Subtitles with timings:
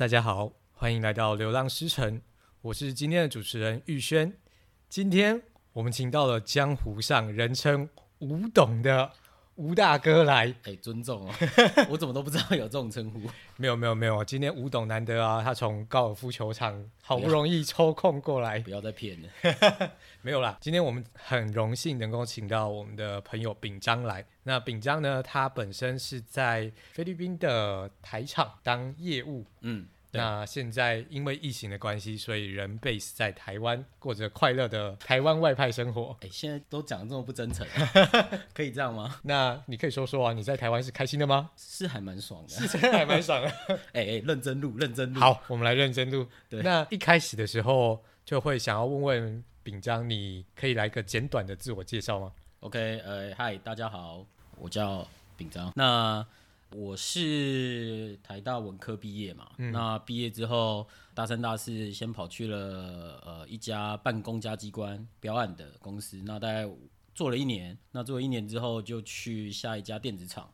[0.00, 2.16] 大家好，欢迎来到《流浪诗城》，
[2.62, 4.34] 我是今天的主持人玉轩。
[4.88, 5.42] 今天
[5.74, 7.86] 我们请到了江湖上人称
[8.20, 9.12] 吴董的
[9.60, 11.34] 吴大哥来，哎，尊重哦，
[11.90, 13.20] 我怎么都不知道有这种称呼。
[13.58, 19.28] 没有没有没有，今天吴董难得啊，他从高尔夫球场好不容易抽空过来， 不要再骗了。
[20.22, 24.24] 没有啦，今天我们很荣幸能够请到我们的朋友秉章来。
[24.44, 29.86] 那秉章呢，他本身是在菲律宾的台场当业务，嗯。
[30.12, 36.16] 那现在因为疫情的关系，所以人 base 在台湾，过着快乐的台湾外派生活。
[36.22, 37.66] 哎，现在都讲得这么不真诚，
[38.52, 39.20] 可以这样吗？
[39.22, 41.50] 那你可以说说啊，你在台湾是开心的吗？
[41.56, 43.48] 是还蛮爽的，是真的还蛮爽的。
[43.92, 45.20] 哎哎，认真录，认真录。
[45.20, 46.26] 好，我们来认真录。
[46.48, 55.72] 对，那一开始的时候就会想要问问秉章，你可以来个简短的自我介绍吗？OK，呃，嗨，大家好，我叫秉章。
[55.76, 56.26] 那
[56.76, 66.68] 我是台大文科毕业嘛，嗯、那毕业之后大三、大四先跑去了呃一家办公家机关标案的公司，那大概
[67.14, 70.48] 做了一年，那做了一年之后就去下一家电子厂。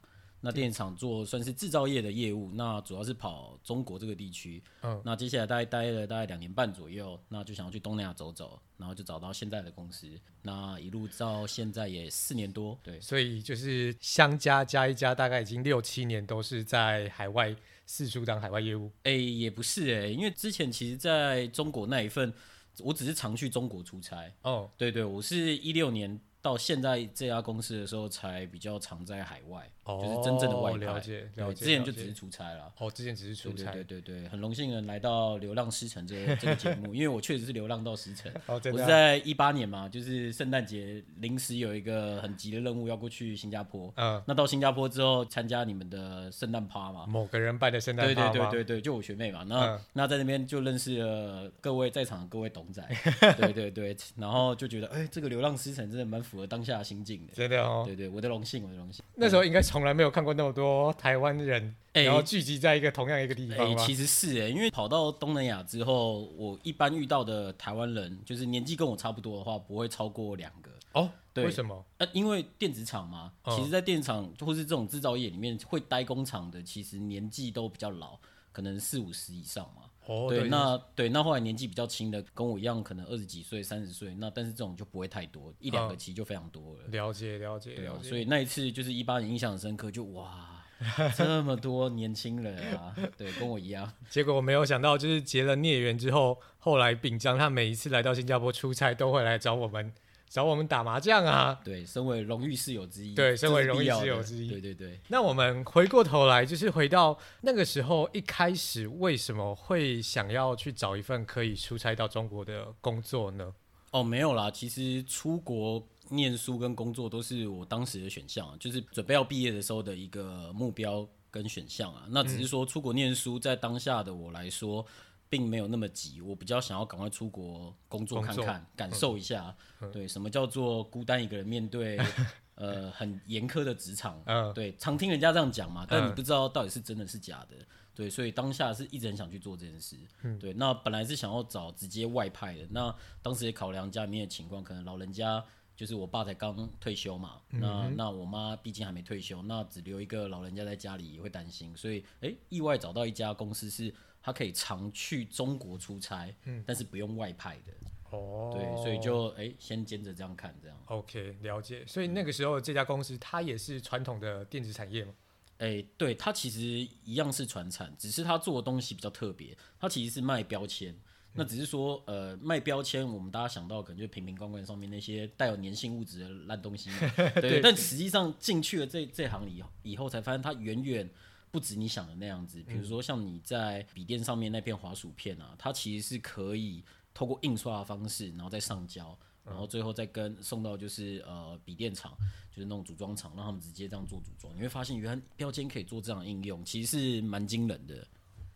[0.47, 4.63] 那电厂做算是制造业的业务，那主要是跑中国这个地区。
[4.83, 10.07] 嗯，那接下来大概待了大概两年半左右，那就想要去东南亚走走，然后就找到现在的公司。
[10.43, 17.53] 那一路到现在也四年多，对，所以就是相加加一加，大概已经六七年都是在海外
[17.85, 18.93] 四处当海外业务。
[19.03, 22.33] 哎、欸，也不是哎、欸，因为之前其实在中国那一份，
[22.79, 24.33] 我只是常去中国出差。
[24.43, 26.21] 哦，对，对对，我是一六年。
[26.47, 30.79] 到现在这家公司的时候，才比较常在海外，哦、就是真正的外派。
[30.79, 31.65] 了解，了解。
[31.65, 32.73] 之前就只是出差了。
[32.79, 33.73] 哦，之前只是出差。
[33.73, 38.31] 对对对对，很荣幸能来到《流浪诗城》这个、 这个节目，因为我确实是流浪到诗城。
[38.47, 38.85] 哦，真的、啊。
[38.85, 43.93] 我是在一八年嘛，就是圣诞节临时有一个很急的任务要过去新加坡。
[43.97, 44.23] 嗯。
[44.25, 47.07] 那到新加坡之后，参加你们的圣诞趴嘛？
[47.09, 48.31] 某个人办的圣诞趴。
[48.31, 49.43] 对对对对对，就我学妹嘛。
[49.49, 52.87] 那、嗯、那在那边就认识了各位在场的各位董仔。
[53.37, 57.33] 对对对，然后就觉得，哎、欸，这个《流浪诗城》真的蛮符合当下心境的。
[57.33, 59.05] 真的哦，对对，我的荣幸，我的荣幸。
[59.15, 63.59] 那时候应该从来没有看过那么多台湾人，欸、然后聚集在一个同样一个地方。
[63.59, 70.71] 哎、欸，其实是哎，因为跑到东南亚之后，我一般遇到的台湾人，就是年纪跟我差不多的话，不会超过两个。
[70.93, 71.85] 哦，对，为什么？
[71.99, 78.19] 呃，因为电子厂嘛，其实，在电子厂或是这种制造业里面，会待工厂的，其实年纪都比较老，
[78.57, 79.83] 可能四五十以上嘛。
[80.07, 86.85] 哦，对，对那对，那后来年纪比较轻的，跟我一样，可能二十几岁、三十岁，那但是这种就不会太多，一两个其实就非常多了。
[86.87, 87.99] 了解，了解，对啊。
[88.03, 90.65] 所以那一次就是一八年印象很深刻，就哇，
[91.15, 93.93] 这么多年轻人啊，对，跟我一样。
[94.09, 99.93] 结果我没有想到，就是结了孽缘之后，后来秉章他每一次来到新加坡出差，都会来找我们。
[100.29, 101.59] 找我们打麻将啊！
[101.65, 105.01] 对，身为荣誉室友之一，对，身为荣誉室友之一，对对对。
[105.09, 113.55] 那我们回过头来，就是回到那个时候，一开始为什么会想要去找一份可以出差到中国的工作呢？
[113.93, 122.05] 哦，没有啦，其实出国念书跟工作都是我当时的选项，就是准备要毕业的时候的一个目标跟选项啊。
[122.11, 124.85] 那只是说出国念书，在当下的我来说。
[125.29, 131.99] 并没有那么急，我比较想要赶快出国工作看看，感受一下，嗯、对什么叫做孤单一个人面对
[132.55, 137.57] 呃很严苛的职场，嗯、对，常听人家这样讲嘛，但你不知道到底是真的是假的，
[137.93, 145.45] 对，所以当下是一直很想去做这件事，嗯、对，那本来是想要找直接外派的，那当时也考量家里面的情况，可能老人家
[145.75, 153.93] 就是我爸才刚退休嘛，嗯、那那我妈毕竟还没退休，那只留一个老人家在家里也会担心，所以哎、欸，意外找到一家公司是。
[154.27, 157.73] 他可以常去中国出差，嗯，但是不用外派的，
[158.11, 161.87] 哦，对，所以就哎、欸，先兼着这样看，这样，OK，了解。
[161.87, 165.15] 所以那个时候这家公司它也是传统的电子产业吗？
[165.59, 166.61] 哎、欸，对，它其实
[167.05, 170.93] 一样是传产，只是它做的东西比较特别，它其实是卖标签。
[170.93, 170.99] 嗯、
[171.35, 176.91] 那只是说，呃，卖标签，我们大家想到可能就瓶瓶罐罐上面那些带有粘性物质的烂东西，
[177.37, 177.41] 对。
[177.43, 181.09] 对但实际上进去了这这行以以后，才发现它远远。
[181.51, 186.85] 不止你想的那样子，比如说像你在笔电上面那片滑鼠片啊，它其实是可以
[187.15, 192.13] 透过印刷的方式，然后再上胶，然后最后再跟送到就是呃笔电厂，
[192.51, 194.55] 就是那种组装厂，让他们直接这样做组装。
[194.55, 198.07] 你会发现，原来标签可以做这样的应用，其实是蛮惊人的。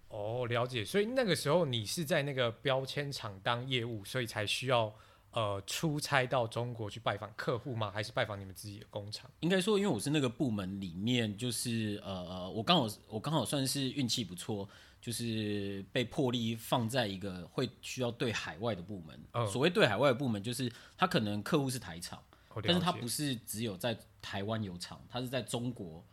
[0.09, 0.85] 哦，了解。
[0.85, 4.95] 所以那个时候你是在那个标签厂当业务，所以才需要。
[5.33, 7.91] 呃，出差到中国去拜访客户吗？
[7.91, 9.31] 还是拜访你们自己的工厂？
[9.41, 14.69] 应该说，因为我是那个部门里面，就是呃呃，我刚好我刚好算是运气不错，
[15.01, 19.21] 就是被破例放在一个会需要对海外的部门。
[19.33, 22.21] 嗯、所谓对海外的部门，就是他可能客户是台厂，
[22.65, 26.05] 但是他不是只有在台湾有厂，他是在中国。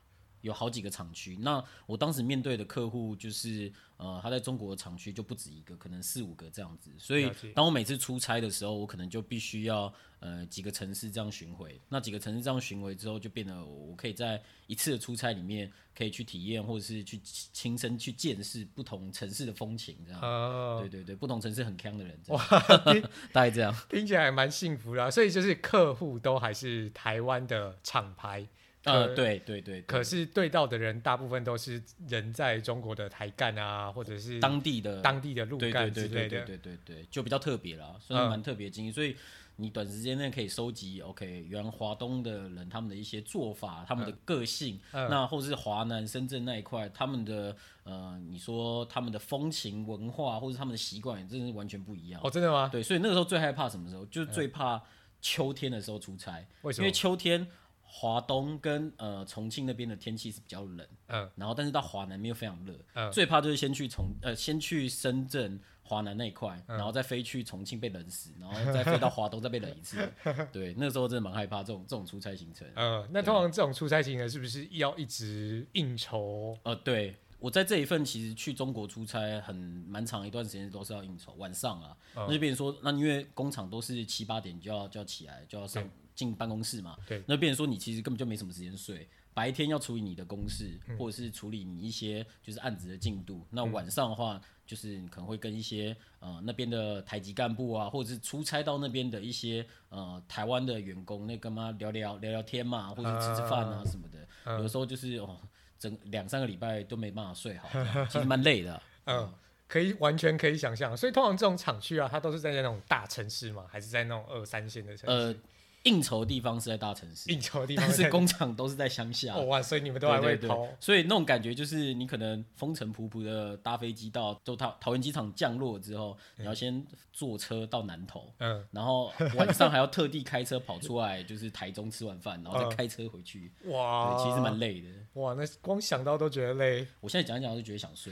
[0.48, 1.38] 有好几个厂区。
[1.42, 6.90] 那我当时面对的客户就是，呃，他在中国的厂区就不止一个，可能四五个这样子。
[6.98, 11.80] 所以，当我每次出差的时候，我可能就必须要呃几个城市这样巡回。
[11.90, 20.22] 那几个城市这样巡回之后，就变得我可以在一次的出差里面可以去体验，或者是去亲身去见识不同城市的风情，这样。
[20.22, 22.42] 哦、对对对，不同城市很强的人， 哇，
[23.34, 25.12] 大概这样，听起来蛮幸福的、啊。
[25.12, 28.48] 所以就是客户都还是台湾的厂牌。
[28.88, 38.92] 呃，对对对，可是对到的人大部分都是人在中国的台干啊，或者是当地的当地的路干之类的，对对对对对对对，就比较特别了，算是蛮特别的经历。
[38.92, 39.16] 所以
[39.58, 52.22] 你短时间内可以收集，OK，原华东的人他们的一些做法，他们的个性，那或者是华南深圳那一块，他们的呃，你说他们的风情文化，或者他们的习惯，真的是完全不一样。
[52.24, 52.70] 哦，真的吗？
[52.72, 54.06] 对，所以那个时候最害怕什么时候？
[54.06, 54.82] 就是最怕
[55.22, 56.84] 秋天的时候出差，为什么？
[56.84, 57.48] 因为秋天。
[57.90, 69.98] 华东跟呃重庆那边的天气是比较冷，嗯，然后但是到华南又非常热，嗯，最怕就是先去重呃先去深圳华南那一块，嗯，然后再飞去重庆被冷死，然后再飞到华东再被冷一次，
[70.52, 72.68] 对，那个时候真的蛮害怕这种这种出差行程。
[72.76, 76.58] 嗯，那通常这种出差行程是不是要一直应酬？
[76.64, 85.90] 呃，对，我在这一份其实去中国出差很蛮长一段时间都是要应酬，晚上啊，嗯，那就变成说，那因为工厂都是七八点就要就要起来就要上。
[86.18, 105.40] 进办公室嘛，对，那变成说你其实根本就没什么时间睡，白天要处理你的公事，嗯、或者是处理你一些就是案子的进度，嗯、那晚上的话就是你可能会跟一些呃那边的台籍干部啊，或者是出差到那边的一些呃台湾的员工，那跟他聊聊聊聊天嘛，或者吃吃饭啊什么的，啊、有时候就是哦
[105.78, 107.70] 整两三个礼拜都没办法睡好，
[108.10, 108.82] 其实蛮累的。
[109.06, 109.34] 嗯，嗯
[109.68, 115.16] 可以完全可以想象，所以通常这种厂区啊，它都是在那种大城市嘛，还是在那种二三线的城市？
[115.16, 115.36] 呃
[115.84, 119.34] 应酬的地方是在大城市，应酬的地方，但是工厂都是在乡下。
[119.36, 133.52] 哦哇，所以你们都还会跑，所以那种感觉就是你可能风尘仆仆的搭飞机到就桃桃园机场降落之后，嗯、你要先坐车到南投，嗯，然后晚上还要特地开车跑出来，就是台中吃完饭， 然后再开车回去。
[133.64, 134.88] 嗯、哇，其实蛮累的。
[135.14, 136.86] 哇，那光想到都觉得累。
[137.00, 138.12] 我现在讲一讲，我就觉得想睡。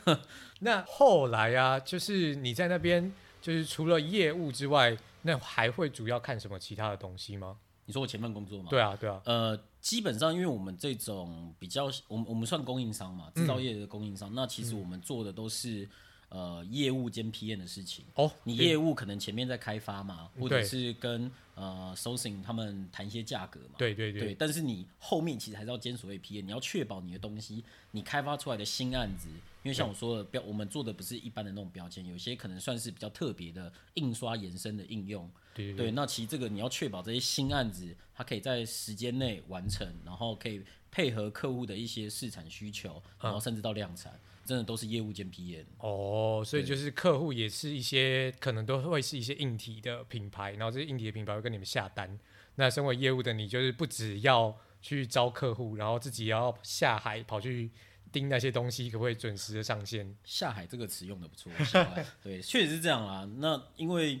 [0.60, 4.96] 那后来啊，就是你在那边，就是除了业务之外。
[5.26, 7.58] 那还会主要看什么其他的东西吗？
[7.84, 8.68] 你说我前份工作吗？
[8.70, 9.20] 对啊，对啊。
[9.24, 14.30] 呃，基本上因为我们这种比较，我们我们算供应商嘛，制造业的供应商。
[14.30, 15.88] 嗯、那其实我们做的都是
[16.28, 18.04] 呃业务兼 PM 的事情。
[18.14, 23.74] 哦，你业务可能前面在开发嘛，或者是跟呃 sourcing 他们谈一些价格嘛。
[23.78, 24.34] 对对对，对。
[24.34, 29.28] 但是你后面其实还是要兼所谓 PM，你要确保你的东西，你开发出来的新案子。
[29.62, 35.28] 因为像我说的标，我们做的不是一般的那种标签，有些可能算是比较特别的印刷延伸的应用。
[35.52, 40.62] 对，对，对，那其实这个你要确保这些新案子，它可以在时间内完成，然后可以
[40.92, 45.64] 配合客户的一些市场需求，然后甚至到量产，嗯、真的都是业务兼 PM。
[45.78, 52.18] 哦，所以就是客户也是一些可能都会是一些硬体的品牌，然后这些硬体的品牌会跟你们下单。
[52.54, 57.70] 那身为业务的你，就是不只要去招客户，然后自己也要下海跑去。
[58.12, 60.16] 盯那些东西可不可以准时的上线？
[60.24, 63.28] 下海这个词用的不错，下海对，确实是这样啦。
[63.38, 64.18] 那因为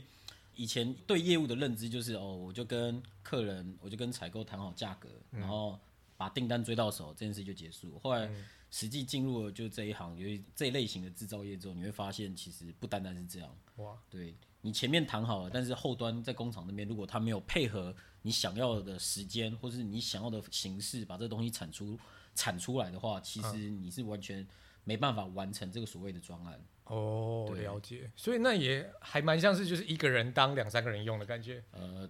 [0.54, 5.78] 以前对业务的认知就是哦，我就跟客人，我就跟采购谈好价格，嗯、然后
[6.18, 7.98] 把订单追到手，这件事就结束。
[8.02, 8.28] 后来
[8.76, 13.56] 实际进入了就这一行，因为这一类型的制造业之后，你会发现其实不单单是这样。
[13.76, 21.98] 哇，对，你前面谈好了，但是后端在工厂那边，如果他没有配合你想要的时间，或是你想要的形式，把这东西产出。
[22.38, 24.46] 产出来的话，其实你是完全
[24.84, 26.62] 没办法完成这个所谓的专案。
[26.84, 28.10] 哦，对了解。
[28.14, 31.64] 所以那也还蛮像是就是一个人当两三个人用的感觉。
[31.70, 32.06] 呃，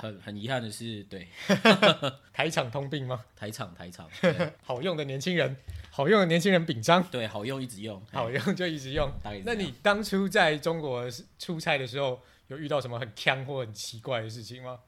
[0.00, 1.28] 很很遗憾的是，对，
[2.32, 3.22] 台场通病吗？
[3.36, 4.08] 台场台厂，
[4.64, 5.54] 好用的年轻人，
[5.90, 9.12] 好用的年轻人饼章，对，好用一直用，好用就一直用。
[9.44, 11.06] 那你当初在中国
[11.38, 14.78] 出差的时候，有遇到什么很坑或很奇怪的事情吗？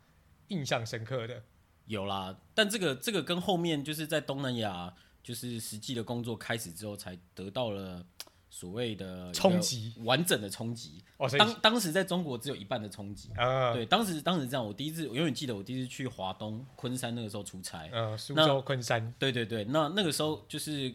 [0.49, 1.42] 印象深刻的？
[1.87, 8.07] 有啦，但这个这个跟后面就是在东南亚，就是实际的工作开始之后，才得到了
[8.54, 11.02] 所谓的冲击，完整的冲击。
[11.16, 13.30] 哦，当当时在中国只有一半的冲击。
[13.35, 17.88] 啊，对，当时当时这样，我第一次，我永远记得我第一次去华东昆山那个时候出差。
[17.90, 19.14] 嗯，苏州昆山。
[19.18, 20.94] 对对对，那那个时候就是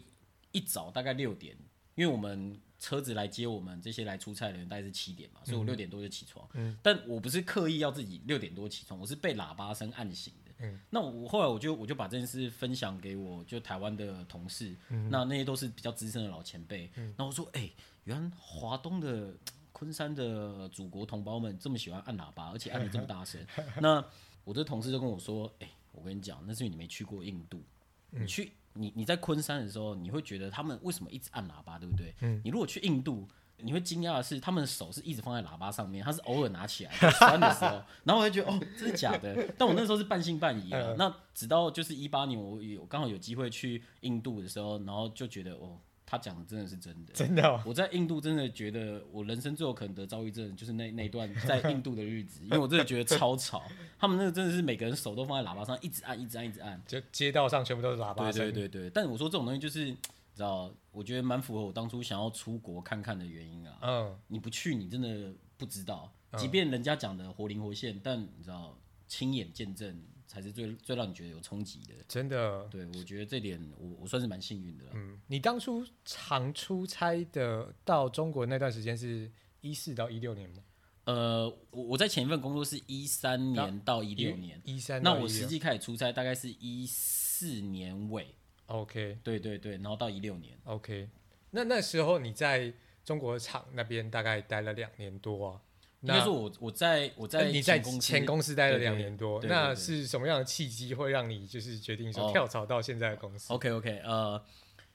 [0.52, 1.56] 一早大概六点，
[1.96, 2.58] 因为我们。
[2.80, 6.48] 车子来接我们这些来出差的人，大概是七点嘛，所以我六点多就起床。
[6.54, 10.47] 嗯，但我不是刻意要自己六点多起床，我是被喇叭声按醒的。
[10.60, 16.90] 嗯，那我后来我就我就把这件事分享给我就台湾的同事，嗯，那那些都是比较资深的老前辈。
[16.96, 17.72] 嗯，那我说，哎、欸，
[18.04, 19.34] 原来华东的
[19.72, 23.40] 昆山的祖国同胞们这么喜欢按喇叭， 而且按的这么大声。
[23.80, 24.04] 那
[24.44, 27.62] 我的同事就跟我说，哎、欸，我跟你讲，那是因为你没去过印度。
[28.10, 32.14] 你去你你在昆山的时候，你会觉得他们为什么一直按喇叭，对不对？
[32.20, 39.46] 嗯，你如果去印度，你会惊讶的是，他们的手是一直放在喇叭上面，他是偶尔拿起来关的时候，然后我就觉得哦，这是假的。
[39.58, 40.94] 但我那时候是半信半疑啊。
[40.96, 45.78] 那直到就是一八年，我有刚好有机会去印度的时候，然后就觉得哦。
[46.10, 47.62] 他讲的真的是真的，真的、哦。
[47.66, 53.62] 我在印度真的觉得，我人生最有可能得躁郁症，就是那那段 在印度的日子，因为我真的觉得超吵。
[53.98, 58.40] 他们那个真的是每个人手都放在喇叭上，一直按，一直按，一直按，就街道上全部都是喇叭声。
[58.40, 58.90] 对对对对。
[58.90, 59.98] 但我说这种东西就是，你
[60.38, 63.78] 知道，我觉得蛮符合我当初想要出国看看的原因啊。
[63.82, 64.18] 嗯。
[64.28, 66.10] 你不去，你真的不知道。
[66.38, 70.02] 即便人家讲的活灵活现，但你知道，亲眼见证。
[70.28, 72.68] 才是最最让你觉得有冲击的，真的。
[72.68, 74.84] 对，我觉得这点我我算是蛮幸运的。
[74.92, 80.62] 嗯，你当初常出差的到中国那段时间是一四到一六年吗？
[81.04, 85.02] 呃，我我在前一份工作是一三年到一六年，一三。
[85.02, 88.34] 那我实际开始出差大概是一四年尾。
[88.68, 90.56] OK，对对对，然后到一六年。
[90.64, 91.08] OK，
[91.50, 92.72] 那那时候你在
[93.04, 95.60] 中国厂那边大概待了两年多啊。
[96.02, 104.40] 应该说我，我我在我在你在前公司待了两年多，那是什么样的契机会让你就是决定说跳槽到现在的公司？Oh，OK OK，呃，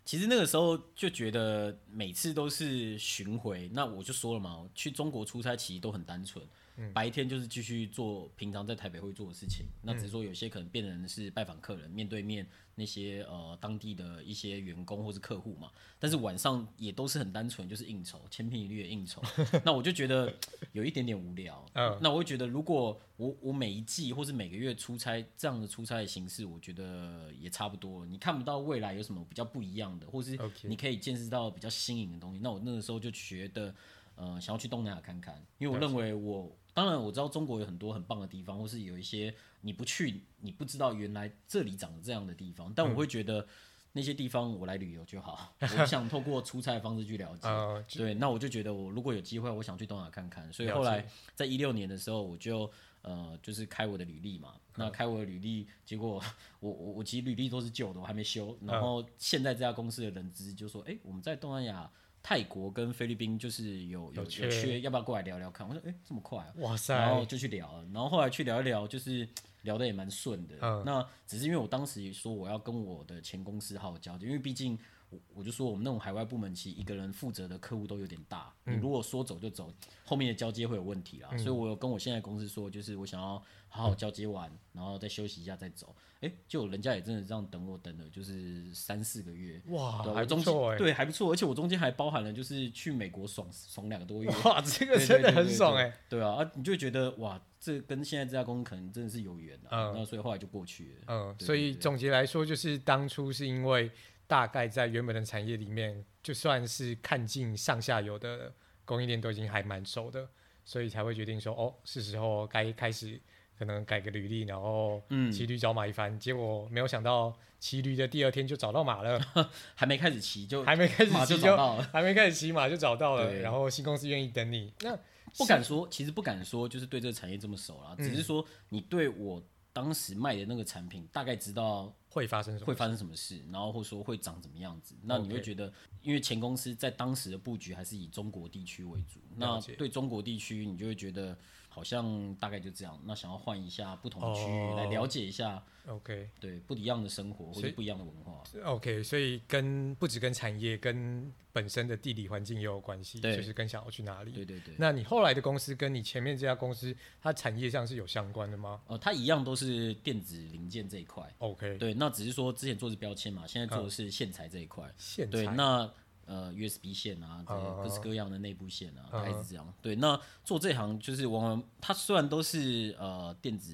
[0.05, 6.41] 其实那个时候就觉得每次都是巡回，那我就说了嘛，去中国出差其实都很单纯。
[6.75, 15.71] 嗯、白天就是继续做平常在台北会做的事情，那只是说有些可能变成是拜访客人，面对面那些呃当地的一些员工或是客户嘛。
[15.99, 19.21] 但是晚上也都是很单纯，就是应酬，千篇一律的应酬。
[19.63, 20.33] 那我就觉得
[20.71, 21.63] 有一点点无聊。
[21.73, 28.03] 嗯，那我会觉得如果我我每一季或是每个月出差这样的出差的形式，我觉得也差不多。
[28.05, 32.39] 你看不到未来有什么比较不一样的，或是你可以见识到比较新颖的东西。
[32.41, 33.73] 那我那个时候就觉得，
[34.15, 36.51] 呃，想要去东南亚看看，因为我认为我。
[36.73, 42.73] 当然我知道中国有很多很棒的地方，或是有一些你不去你不知道原来这里长这样的地方。
[42.75, 43.47] 但我会觉得
[43.91, 47.47] 那些地方我来旅游就好， 嗯、我想透过出差的方式去了解。
[47.47, 50.51] 嗯、对，那我就觉得我如果有机会，我想去东南亚看看。
[50.51, 52.69] 所以后来在一六年的时候，我就
[53.03, 54.55] 呃就是开我的履历嘛。
[54.75, 56.19] 那开我的履历，结果
[56.59, 58.57] 我我我其实履历都是旧的，我还没修。
[58.65, 61.87] 然后现在这家公司的人资就说：“哎、欸，我们在东南亚。”
[62.23, 65.67] 泰国跟菲律宾就是有有有缺，要不要过来聊聊看？
[65.67, 66.53] 我说，哎、欸，这么快啊！
[66.59, 66.95] 哇塞！
[66.95, 69.27] 然后就去聊了，然后后来去聊一聊，就是
[69.63, 70.55] 聊得也蛮顺的。
[70.61, 70.81] 嗯。
[70.85, 78.53] 那只是因为我当时也说我要跟我的前公司好好交接，因为毕竟我我就说我们那种海外部门，其实一个人负责的客户都有点大。
[78.67, 78.77] 嗯。
[78.77, 79.69] 你如果说走就走，
[80.05, 81.27] 后面的交接会有问题啦。
[81.33, 81.37] 嗯。
[81.37, 85.93] 所以我有跟我现在公司说，就是我想要好好交接完，嗯、然后再休息一下再走。
[86.23, 103.91] 哎，就人家也真的这样等我等了，就是三四个月，哇，对还不错哎，对，还不错，而且我中间还包含了就是去美国爽爽两个多月，哇， 这个真的很爽哎，对啊，啊，你就觉得哇，这跟现在这家公司可能真的是有缘的，嗯，那所以后来就过去了，嗯，所以总结来说，就是当初是因为
[104.25, 108.53] 大概在原本的产业里面，就算是看尽上下游的
[108.85, 110.29] 供应链都已经还蛮熟的，
[110.63, 113.21] 所以才会决定说，哦，是时候该开始。
[113.57, 119.19] 可能改个履历，然后骑驴找马一番，嗯，结果没有想到骑驴的第二天就找到马了，
[119.75, 124.97] 还没开始骑就 还没开始骑就，就找到了，还没开始骑马就找到了，然后新公司愿意等你，那
[125.37, 129.41] 不敢说，其实不敢说，就是对这个产业这么熟了，嗯，只是说你对我
[129.71, 141.37] 当时卖的那个产品大概知道会发生什么会发生什么事，然后或者说会长怎么样子，那你会觉得，因为前公司在当时的布局还是以中国地区为主，那对中国地区你就会觉得。
[141.73, 143.01] 好像大概就这样。
[143.03, 154.31] 那想要换一下不同的区域来了解一下，OK，对，不一样的生活或者不一样的文化，OK，所以跟不止跟产业，跟本身的地理环境也有关系，就是跟想要去哪里。
[154.31, 154.75] 对对对。
[154.77, 158.79] 那你后来的公司跟你前面这家公司，它产业上是有相关的吗？
[158.85, 165.31] 哦、呃，它一样都是电子零件这一块，OK，对，那只是说之前做的是标签嘛，现在做的是线材这一块，线材。
[165.31, 165.91] 对，那。
[166.25, 169.73] 呃，USB 线啊，这些各式各样的内部线啊，大概是这样。
[169.81, 173.73] 对，那做这行就是往往，它虽然都是呃电子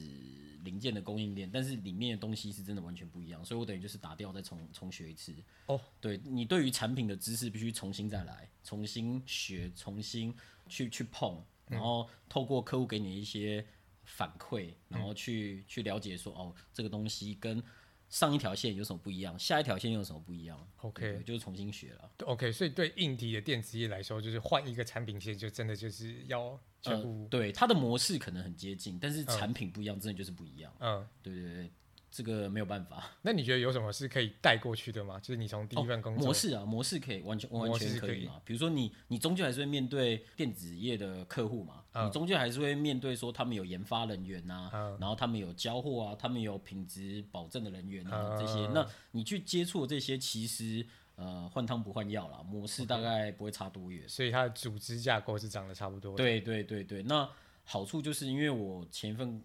[0.64, 5.34] 零件的供应链，但是里面的东西是真的完全不一样，所以我等于就是打掉再重重学一次。
[5.68, 10.36] 哦，对，你对于产品的知识必须重新再来，重新学，重新
[10.68, 13.64] 去去碰，然后透过客户给你一些
[14.06, 17.64] 反馈，然后去去了解说，哦，这个东西跟。
[18.10, 19.38] 上一条线有什么不一样？
[19.38, 22.12] 下一条线有什么不一样？OK，就是重新学了。
[22.26, 27.24] OK，所以对硬体的电子业来说，就是换一个产品线，就真的就是要全部。
[27.24, 30.74] 呃、对它的模式可能很接近，但是产品不一样，真的就是不一样。
[30.80, 31.72] 嗯，对对对。
[32.12, 33.12] 这个没有办法。
[33.22, 35.20] 那你觉得有什么是可以带过去的吗？
[35.20, 38.42] 就是你从第一份工作、哦、模式啊，模式可以完全完全可以嘛？
[38.44, 50.86] 比如说你你终究还是会面对电子业的客户嘛，嗯、你终究还是会面对说他们有研发人员呐、啊，嗯、然后他们有交货啊，他们有品质保证的人员啊、嗯、这些，那你去接触这些，其实
[51.16, 54.08] 呃换汤不换药啦，模式大概不会差多远。
[54.10, 56.18] 所以它的组织架构是长得差不多的。
[56.18, 57.30] 对对对对，那
[57.64, 59.44] 好处就是因为我前一份。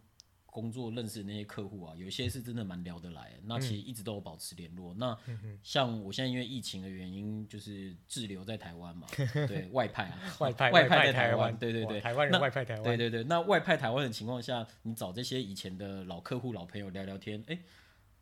[0.54, 4.94] 工作认识的那些客户啊，有些是真的蛮聊得来，那其实一直都有保持联络。
[4.94, 5.18] 嗯、那
[5.64, 9.08] 像我现在因为疫情的原因，就是滞留在台湾嘛，
[9.48, 13.24] 对外派啊， 外派外派在台湾，对对对，台湾人外派台湾，对对对。
[13.24, 17.60] 那外派台湾的情况下，你找这些以前的老客户、老朋友聊聊天，哎、欸。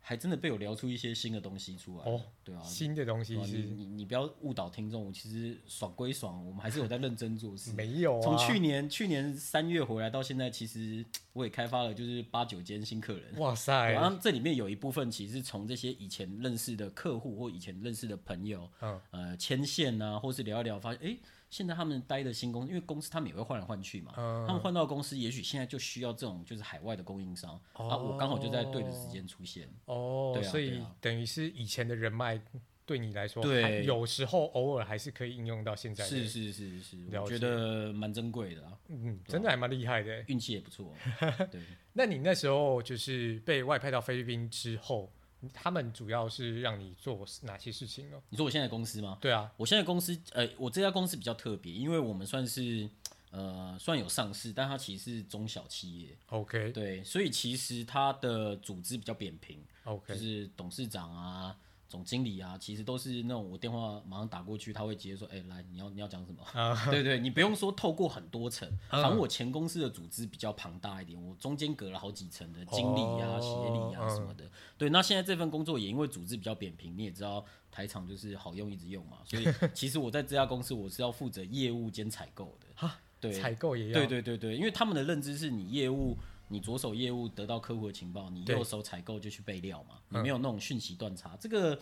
[0.05, 7.73] 还真的被我聊出一些新的东西出来哦，对啊，新的东西是，你你你不要误导听众，其实爽归爽，我们还是有在认真做事。
[7.79, 13.39] 没有啊，从去年去年三月回来到现在，其实我也开发了就是八九间新客人。
[13.39, 21.07] 哇塞，然后这里面有一部分其实是从这些以前认识的客户或以前认识的朋友，嗯呃牵线啊，或是聊一聊，发现哎。
[21.07, 21.19] 欸
[21.53, 29.69] 现在他们待的新公司，因为公司他们也会换来换去嘛，嗯、他们换到公司，也许现在就需要这种就是海外的供应商，哦、啊，我刚好就在对的时间出现。
[29.85, 32.41] 哦，对啊，所以等于是以前的人脉
[32.87, 36.03] 对你来说，对，有时候偶尔还是可以应用到现在。
[36.07, 38.73] 是是是是，我觉得蛮珍贵的啊。
[38.89, 40.95] 嗯，真的还蛮厉害的，运气也不错。
[41.53, 41.61] 对，
[41.93, 45.13] 那你那时候就是被外派到菲律宾之后。
[45.53, 48.21] 他们主要是让你做哪些事情呢？
[48.29, 49.19] 你说我现在公司吗？
[49.21, 52.89] 对啊，我现在公司，呃，我这家公司比较特别，因为我们算是，
[53.31, 56.17] 呃，算有上市，但它其实是中小企业。
[56.29, 59.59] OK，对，所以其实它的组织比较扁平。
[59.85, 61.57] OK，就是董事长啊。
[61.93, 74.47] 总经理啊，其实都是那种我电话马上打过去，他会直接说：“哎、欸，来，你要你要讲什么？” uh, 对，对对，你不用说透过很多层，反正我前公司的组织比较庞大一点，我中间隔了好几层的经理啊、协、oh, 理啊什么的。
[74.47, 82.89] Uh, 对，那现在这份工作也因为组织比较扁平，你也知道台厂就是好用一直用嘛，所以 其实我在这家公司我是要负责业务兼采购的。
[83.21, 83.93] 对，采购也要。
[83.93, 86.17] 对对对对，因为他们的认知是你业务。
[86.53, 91.75] 你左手业务得到客户的情报，你右手采购就去备料嘛，你没有那种讯息断差，嗯、这个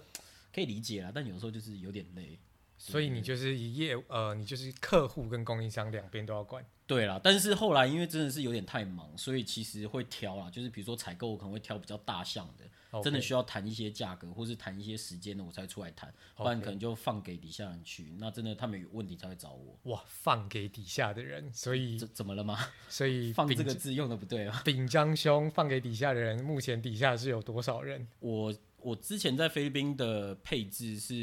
[0.54, 1.11] 可以理解啦。
[1.12, 2.38] 但有时候就是有点累，
[2.81, 6.64] 所以你就是以业呃，你就是客户跟供应商两边都要管。
[6.87, 12.64] 对啦，但是后来因为真的是有点太忙，所以其实会挑啦，就是比如说采购可能会挑比较大项的。
[13.05, 18.12] 真的需要谈一些价格，或是谈一些时间的，我才出来谈不然可能就放给底下人去。
[18.19, 19.79] 那真的他们有问题才会找我。
[19.93, 22.59] 哇，放给底下的人，所以怎怎么了吗？
[22.90, 24.61] 所以放这个字用的不对啊。
[24.66, 28.09] 饼浆兄放给底下的人，目前底下是有多少人？
[28.19, 31.14] 我我之前在菲律宾的配置是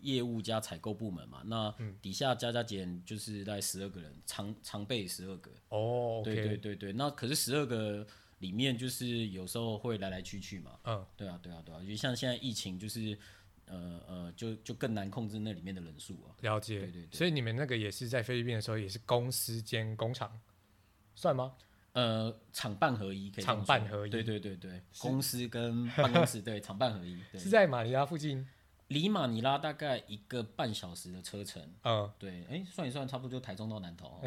[0.00, 5.50] 业务加采购部门嘛，那底下加加减就是大概十二个人，常常备十二个。
[5.68, 8.06] 哦对对对对，那可是十二个。
[8.40, 13.18] 里面就是有时候会来来去去嘛，嗯，对啊，对啊，对啊，就像现在疫情，就是
[13.64, 16.36] 呃呃，就就更难控制那里面的人数啊。
[16.42, 17.16] 了解，对对对。
[17.16, 20.38] 所以你们那个也是在菲律宾的时候，也是公司兼工厂，
[21.14, 21.54] 算吗？
[21.96, 28.46] 呃，厂办合一，可以厂办合一，对对对对，公司跟办公室对， 厂办合一，是在马尼拉附近。
[28.88, 34.20] 离马尼拉大概一个半小时的车程，嗯，对，哎，算一算，差不多就台中到南投，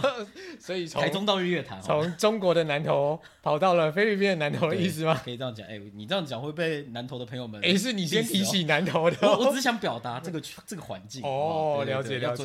[0.58, 5.20] 所以台中到日月潭，从中国的南投跑到了菲律宾的南投的意思吗？
[5.22, 12.44] 可以这样讲，哎，你这样讲会被南投的朋友们，哎，是你先提起南投的，我只想表达这个这个环境，哦，了解了解，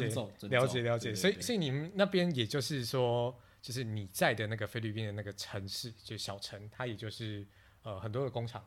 [0.49, 7.47] 了解了解，所以所以你们那边也就是说，就是你在的那个菲律宾的那个城市，就小城，它也就是
[7.81, 8.63] 呃很多的工厂，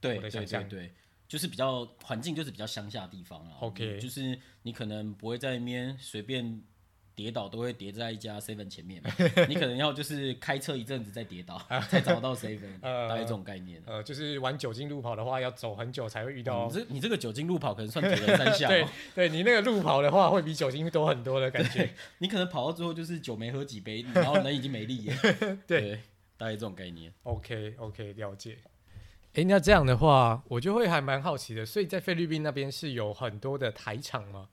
[0.00, 0.94] 对对对对。
[1.26, 3.56] 就是比较环境，就是比较乡下的地方啊。
[3.60, 6.62] OK，就是你可能不会在那边随便
[7.14, 9.00] 跌倒，都会跌在一家 Seven 前面。
[9.48, 13.80] 你可能要就是开车一阵子再跌倒，再找到 Seven， 大概这种概念。
[13.86, 16.66] 呃，就是玩酒精路跑的话，要走很久才会遇到。
[16.66, 18.68] 你这你这个酒精路跑可能算铁人三项。
[18.70, 21.90] 对，对你那个路跑的话，会比酒精多很多的感觉。
[22.18, 25.16] 你可能跑到最后就是酒没喝几杯，然后人已经没力了。
[25.66, 26.00] 对，
[26.36, 27.12] 大概这种概念。
[27.22, 28.58] OK OK，了解。
[29.34, 31.64] 哎，那这样的话，我就会还蛮好奇的。
[31.66, 34.48] 所以在菲律宾那边是有很多的台场吗？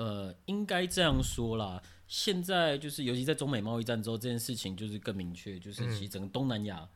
[0.00, 1.82] 呃，应该这样说啦。
[2.08, 6.88] 现在就是，尤其在中美贸易战之后，这件事情就是更明确，就是其实整个东南亚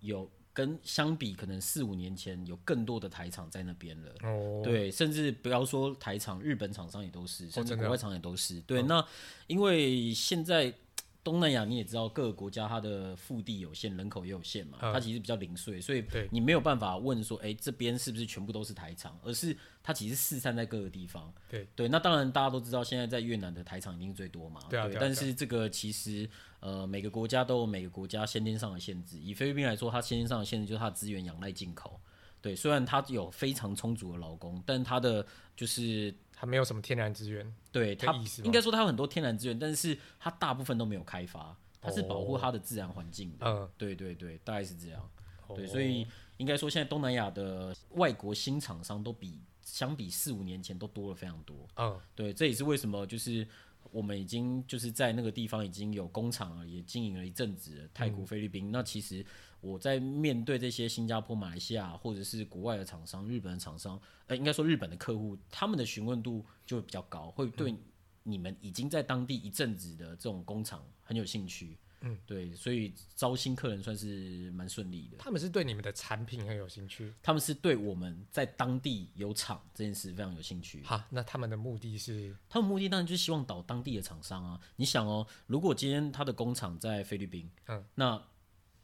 [0.00, 4.12] 有跟相比，可能四五年前有更多的台厂在那边了。
[4.24, 8.60] 哦，对，甚至不要说台厂，日本厂商也都是，甚至国外厂也都是。
[8.62, 9.06] 对，那
[9.46, 10.74] 因为现在。
[11.24, 21.30] 东南亚你也知道，各个国家它的腹地有限，人口也有限嘛，它其实比较零碎，所以你没有办法问说，哎，这边是不是全部都是台厂，而是它其实四散在各个地方。
[21.48, 24.60] 对对，那当然大家都知道，现在在越南的台厂一定最多嘛。
[24.70, 24.88] 对啊。
[24.98, 26.28] 但是这个其实
[26.60, 29.18] 呃，每个国家都有每个国家先天上的限制。
[29.18, 32.00] 以菲律宾来说，它先天上的限制就是它的资源仰赖进口。
[32.40, 35.26] 对，虽然它有非常充足的劳工，但它的
[35.56, 37.52] 就是它没有什么天然资源。
[37.72, 41.56] 对，它应该说它有很多天然资源，但是它大部分都没有开发。
[41.80, 43.46] 它是保护它的自然环境的。
[43.46, 45.10] 嗯，对对对，大概是这样。
[45.54, 51.56] 对，所以应该说现在东南亚的外国新厂商都比相比四五年前都多了非常多。
[51.76, 53.46] 嗯，对，这也是为什么就是。
[53.90, 57.88] 我们已经就是在那个地方已经有工厂了，也经营了一阵子。
[57.94, 59.24] 泰国、菲律宾，那其实
[59.60, 67.74] 我在面对这些新加坡、马来西亚或者是国外的厂商、日本的厂商，呃，应该说日本的客户，他们的询问度就会比较高，会对
[68.22, 71.76] 你们已经在当地一阵子的这种工厂很有兴趣。
[72.00, 75.16] 嗯，对，所以招新客人算是蛮顺利的。
[75.18, 80.80] 他们是对你们的产品很有兴趣，他们是对我们在当地有厂这件事非常有兴趣。
[80.84, 82.36] 好，那他们的目的是？
[82.48, 84.60] 他们目的当然就是希望导当地的厂商啊。
[84.76, 88.22] 你想哦，如果今天他的工厂在菲律宾，嗯，那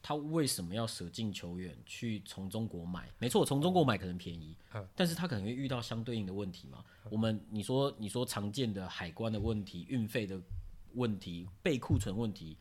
[0.06, 3.08] 他为什么要舍近求远去从中国买？
[3.18, 6.84] 没错，从中国买可能便宜，嗯，但是他可能会遇到相对应的问题嘛。
[7.04, 10.38] 嗯，我们你说你说常见的海关的问题、运费的
[10.92, 12.58] 问题、备库存问题。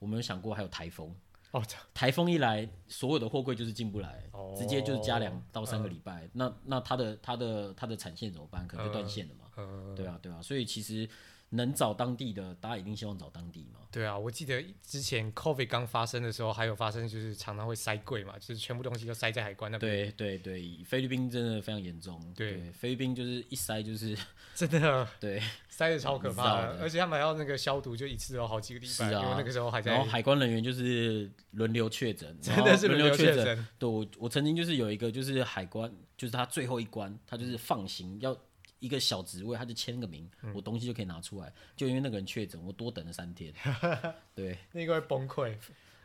[0.00, 1.14] 我们有想过还有台风
[1.52, 1.62] 哦，
[1.94, 6.24] 台风一来，所有的货柜就是进不来，哦、直接就是加两到三个礼拜。
[6.24, 8.66] 嗯、那那他的他的他的产线怎么办？
[8.66, 9.44] 可能就断线了嘛。
[9.58, 11.08] 嗯、对啊对啊，所以其实。
[11.50, 13.80] 能找当地的，大家一定希望找当地嘛。
[13.90, 20.12] 对啊，我记得之前 COVID 刚发生的时候，还有发生就是常常会塞柜嘛，就是全部东西都塞在海关那边。
[20.16, 22.20] 对对对，菲律宾真的非常严重。
[22.36, 24.14] 对，对，菲律宾就是一塞就是
[24.54, 28.92] 真的， 对，塞的超可怕的，而且他们还要那个消毒，就一次有好几个礼拜。
[28.92, 29.92] 是啊，因为那个时候还在。
[29.92, 33.66] 然后海关人员就是轮流确诊， 真的是轮流确诊。
[33.78, 38.36] 对，我我曾经就是有一个就是海关，就是他最后一关，他就是放行要。
[38.80, 41.52] 一个小职位，他就签个名，嗯、我东西就可以拿出来。
[41.76, 43.52] 就因为那个人确诊，我多等了三天。
[44.34, 45.54] 对，那个会崩溃，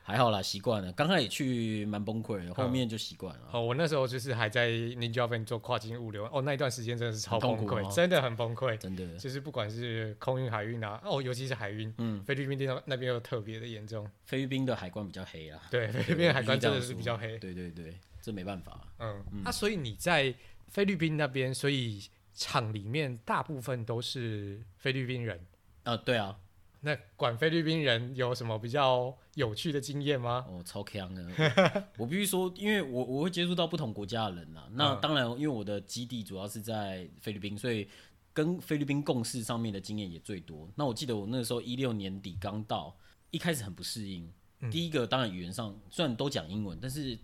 [0.01, 0.91] 还好啦，习惯了。
[0.91, 3.49] 刚开始去蛮崩溃的，后面就习惯了。
[3.53, 9.17] 哦，我那时候就是还在 Ninja 做跨境物流，哦，那一段时间真的是超崩溃，真的很崩溃，真的。
[9.17, 14.09] 就是不管是空运、海运啊，哦，尤其是海运，嗯，菲律宾那那边又特别的严重。
[14.25, 17.37] 菲律宾的海关比较黑啊，对，菲律宾海关真的是比较黑。
[17.37, 18.81] 对对对，这没办法。
[18.99, 20.33] 嗯，那、所以你在
[20.67, 22.03] 菲律宾那边，所以。
[22.33, 25.45] 厂里面大部分都是菲律宾人，
[25.83, 26.39] 啊，对啊，
[26.81, 30.45] 那管菲律宾人有什么比较有趣的经验吗？
[30.49, 31.23] 哦，超强的，
[31.97, 37.87] 我必须说，因为我我会接触到不同国家的人呐，那当然，因为我的基地主要是在菲律宾，所以
[38.33, 40.67] 跟菲律宾共事上面的经验也最多。
[40.75, 42.97] 那我记得我那个时候一六年底刚到，
[43.29, 44.27] 一开始很不适应。
[44.61, 47.17] 嗯、第一个当然语言上虽然都讲英文，但是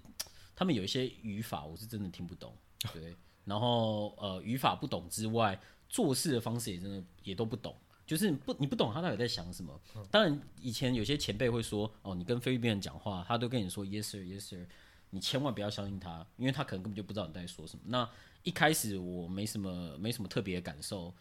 [0.55, 2.55] 他们有一些语法我是真的听不懂，
[2.93, 3.15] 对。
[3.49, 5.59] 然后呃，语法不懂之外，
[5.89, 9.77] 做事的方式也真的也都不懂，就是不你不懂他到底在想什么。
[10.11, 14.65] 当然以前有些前辈会说，哦，你跟菲律宾人讲话，他都跟你说 yes sir yes sir，
[15.09, 17.81] 你千万不要相信他，因为他可能根本就不知道你在说什么。
[17.87, 18.07] 那
[18.43, 21.11] 一开始我没什么没什么特别的感受，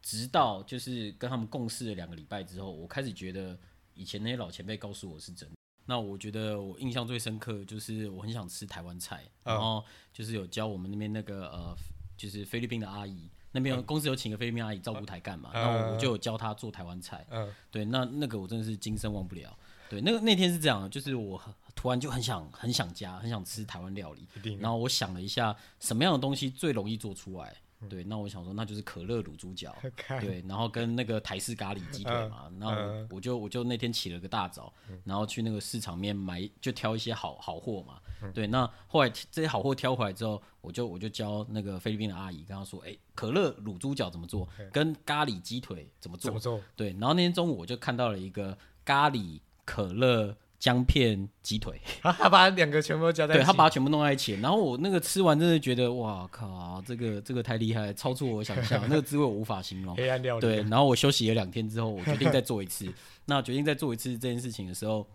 [0.00, 3.58] 直到就是跟他们共事了两个礼拜之后，我开始觉得
[3.94, 5.56] 以前那些老前辈告诉我是真的。
[5.86, 11.76] 那我觉得我印象最深刻就是我很想吃台湾菜，然后就是有教我们那边那个呃，
[12.16, 17.26] 就是菲律宾的阿姨，那边公司有请个菲律宾阿姨照顾台干嘛，然后我就有教她做台湾菜，
[17.70, 19.56] 对，那那个我真的是今生忘不了。
[19.90, 21.40] 对，那个那天是这样，就是我
[21.74, 27.54] 突然就很想很想家，很想吃台湾料理，然后我想了一下，什么样的东西最容易做出来。
[27.88, 29.74] 对，那我想说，那就是可乐卤猪脚，
[30.20, 32.74] 对，然后跟那个台式咖喱鸡腿嘛，然后
[33.10, 34.72] 我就我就那天起了个大早，
[35.04, 38.00] 然后去那个市场面买，就挑一些好好货嘛，
[38.32, 46.60] 对，那后来这些好货挑回来之后，我就我就教那个菲律宾的阿姨，跟她说，哎，可乐卤猪脚怎么做，跟咖喱鸡腿怎么做，怎么做？
[46.76, 50.36] 对，然后那天中午我就看到了一个咖喱可乐。
[50.64, 59.94] 姜片鸡腿， 他把两个全部都加在一起，对，他把它全部弄在一起，然后我那个吃完真的觉得，哇靠，这个这个太厉害，超出我想象， 那个滋味我无法形容。
[59.94, 60.40] 黑暗料理。
[60.40, 62.90] 对，然后我休息了两天之后，我决定再做一次。
[63.26, 65.06] 那决定再做一次这件事情的时候，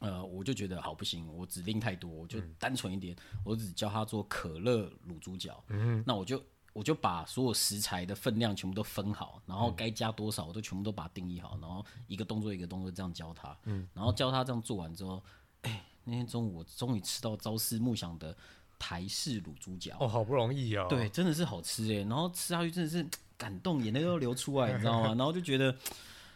[0.00, 5.62] 呃，我就觉得好不行，我指令太多，我就单纯一点，嗯、我只教他做可乐卤猪脚。
[5.68, 6.42] 嗯哼，那我就。
[6.74, 15.20] 我就把所有食材的分量全部都分好，然后该加多少我都全部都把它定义好，然后一个动作一个动作这样教他，嗯，然后教他这样做完之后，
[15.62, 18.36] 哎、欸，那天中午我终于吃到朝思暮想的
[18.78, 23.04] 台式卤猪脚，哦，好不容易哦，对，真的是好吃哎，然后吃下去真的是
[23.36, 25.08] 感动，眼泪都流出来，你知道吗？
[25.08, 25.74] 然后就觉得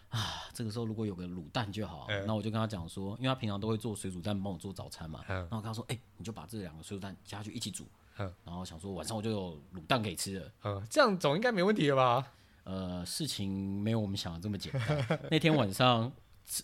[0.09, 7.87] 啊，这个时候如果有个卤蛋就好，然后我就跟他讲说，因为他平常都会做水煮蛋帮我做早餐嘛，然后我跟他说，哎、欸，你就把这两个水煮蛋加下去一起煮。
[8.45, 12.27] 然后想说晚上我就有卤蛋可以吃了，嗯，这样总应该没问题了吧？
[12.65, 15.21] 呃，事情没有我们想的这么简单。
[15.31, 16.13] 那天晚上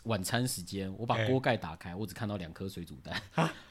[0.04, 3.20] 晚餐时间，我把锅盖打开，我只看到两颗水煮蛋。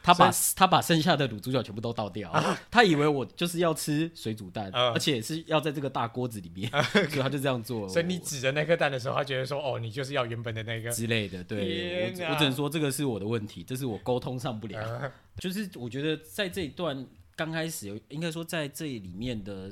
[0.03, 2.29] 他把他把剩下的卤猪脚全部都倒掉，
[2.69, 7.87] 他以为我就是要吃水煮蛋，而且是要在这个大锅子里面， 所以他就这样做。
[7.87, 15.11] 所以你指着那颗蛋的时候，他觉得说：“哦，你就是要原本的那个之类的。”对，我我只能说这个是我的问题，这是我沟通上不了。
[15.37, 17.05] 就是我觉得在这一段
[17.37, 19.71] 刚开始有，应该说在这里面的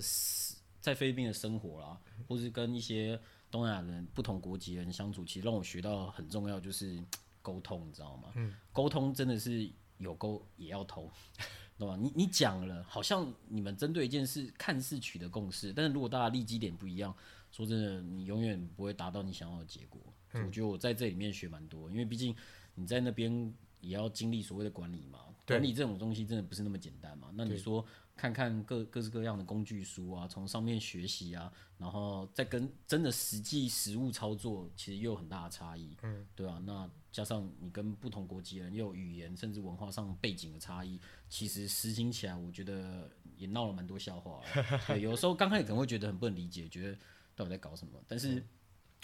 [0.79, 1.99] 在菲律宾的生活啦，
[2.29, 3.19] 或是跟一些。
[3.51, 7.01] 东南亚人不同国籍人相处，其实让我学到很重要，就是
[7.41, 8.33] 沟通，你知道吗？
[8.73, 11.09] 沟、嗯、通真的是有沟也要通，
[11.79, 11.95] 懂吗？
[11.95, 17.15] 你你讲了，好像你们针对一件事看似取得共识，但是如果大家立基点不一样，
[17.49, 20.01] 说真的，你永远不会达到你想要的结果。
[20.33, 22.35] 嗯、我觉得我在这里面学蛮多，因为毕竟
[22.73, 27.29] 你在那边也要经历所谓的管理嘛，对管理这种东西真的不是那么简单嘛。
[27.33, 27.85] 那你说？
[28.17, 44.41] 看看各各式各样的工具书啊，从上面学习啊，然后再跟真的实际实物操作，其实又有很大的差异，嗯，对啊，那加上你跟不同国籍人又有语言甚至文化上背景的差异，其实实行起来，我觉得也闹了蛮多笑话。
[44.87, 46.97] 对，有时候刚开始可能会觉得很不能理解，觉得
[47.35, 48.41] 到底在搞什么，但是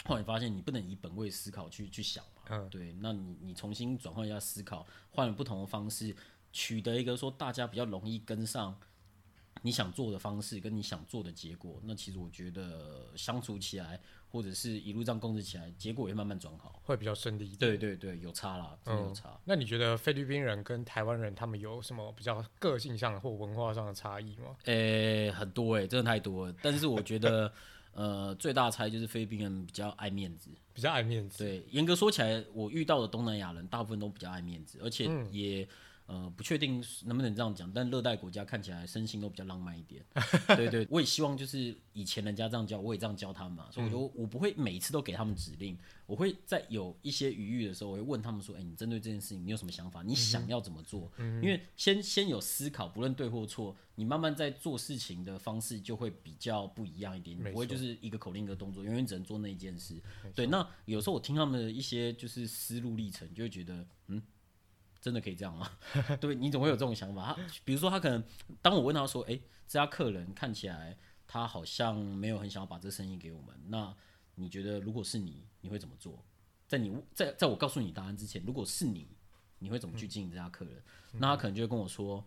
[0.04, 6.16] 后来发现你不能以本位思考去去想嘛，嗯，对，那你你重新转换一下思考，换了不同的方式，
[6.52, 8.76] 取得一个说大家比较容易跟上。
[9.64, 17.54] 你想做的方式跟你想做的结果，那其实我觉得相处起来，或者是一路这样共事起来，结果会慢慢转好，会比较顺利。
[17.54, 19.28] 对对对，有差啦，真的有差。
[19.28, 24.56] 嗯，那你觉得菲律宾人跟台湾人他们有什么比较个性上或文化上的差异吗？
[24.64, 26.54] 诶、欸，很多诶、欸，真的太多了。
[26.60, 27.52] 但是我觉得，
[27.94, 31.44] 呃，最大的差异就是菲律宾人比较爱面子，比较爱面子。
[31.44, 35.68] 对，严格说起来，我遇到的东南亚人大部分都比较爱面子，而且也。
[36.08, 40.04] 嗯呃，不确定能不能这样讲，但热带国家看起来身心都比较浪漫一点。
[40.56, 43.68] 对对，我也希望就是以前人家这样教，我也这样教他们嘛。
[43.70, 50.02] 所以我就我不会每一次都给他们指令，我会在有一些余裕的时候，我会问他们说：“哎、欸，你针对这件事情，你有什么想法？
[50.02, 57.38] 你想要怎么做？”嗯、因为先先有思考，不论对或错，你慢慢在做事情的方式就会比较不一样一点。
[57.38, 59.98] 你不会就是一个口令一个动作，永远只能做那一件事。
[60.34, 64.20] 对，那有时候我听他们的一些就是思路历程，就会觉得嗯。
[65.02, 65.68] 真的可以这样吗？
[66.20, 67.34] 对，你总会有这种想法。
[67.34, 68.22] 他比如说，他可能
[68.62, 73.60] 当我问他说：“诶、欸，这家客人看起来他好像没有很想要把这生意给我们。
[73.66, 73.92] 那
[74.36, 76.24] 你觉得如果是你，你会怎么做？
[76.68, 79.08] 在你在在我告诉你答案之前，如果是你，
[79.58, 80.76] 你会怎么去经营这家客人？
[81.14, 82.24] 嗯、那他可能就会跟我说：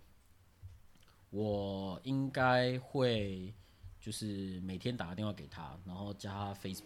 [1.29, 3.53] 我应该会
[4.01, 6.83] 就是每天打个电话给他，然后加他 Facebook，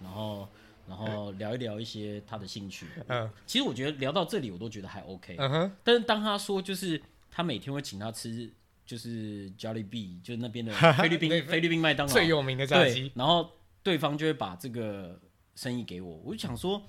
[0.00, 0.48] 然后。”
[0.88, 2.86] 然后聊一聊一些他的兴趣。
[3.08, 5.36] 嗯，其实我觉得聊到这里我都觉得还 OK。
[5.38, 5.72] 嗯哼。
[5.84, 8.50] 但是当他说就是他每天会请他吃
[8.84, 13.10] 就是 Jollibee，就是那边的 菲律宾菲律宾麦当劳最有名的炸鸡。
[13.14, 13.50] 然后
[13.82, 15.18] 对方就会把这个
[15.54, 16.82] 生意给我，我就想说，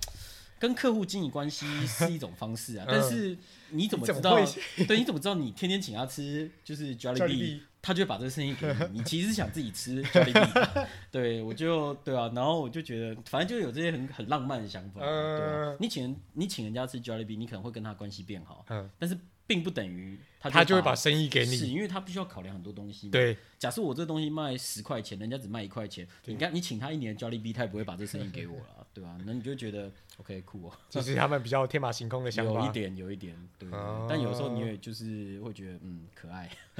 [0.58, 2.84] 跟客户经营关系是一种方式啊。
[2.90, 3.36] 但是
[3.70, 4.36] 你怎么知道？
[4.86, 7.60] 对，你怎么知道你天天请他吃就是 Jollibee？
[7.84, 19.14] 他就会把这个生意给你， 你其实是想自己吃 Jollibee，对，我就对啊，然后我就觉得，反正就有这些很很浪漫的想法，呃、对、啊、你请你请人家吃 Jollibee，你可能会跟他关系变好，嗯、但是
[19.46, 23.08] 并不等于他就，他就会把生意给你，是因为他必须要考量很多东西。
[23.08, 29.20] 对，假设我这东西卖十块钱，人家只卖一块钱，对你看你请他一年 Jollibee，他也不会把这生意给我了， 对吧、啊？
[29.26, 36.50] 那你就觉得 OK 酷哦，就是他们比较天马行空的想法，有一点有一点，对，哦、但有时候你也就是会觉得嗯可爱，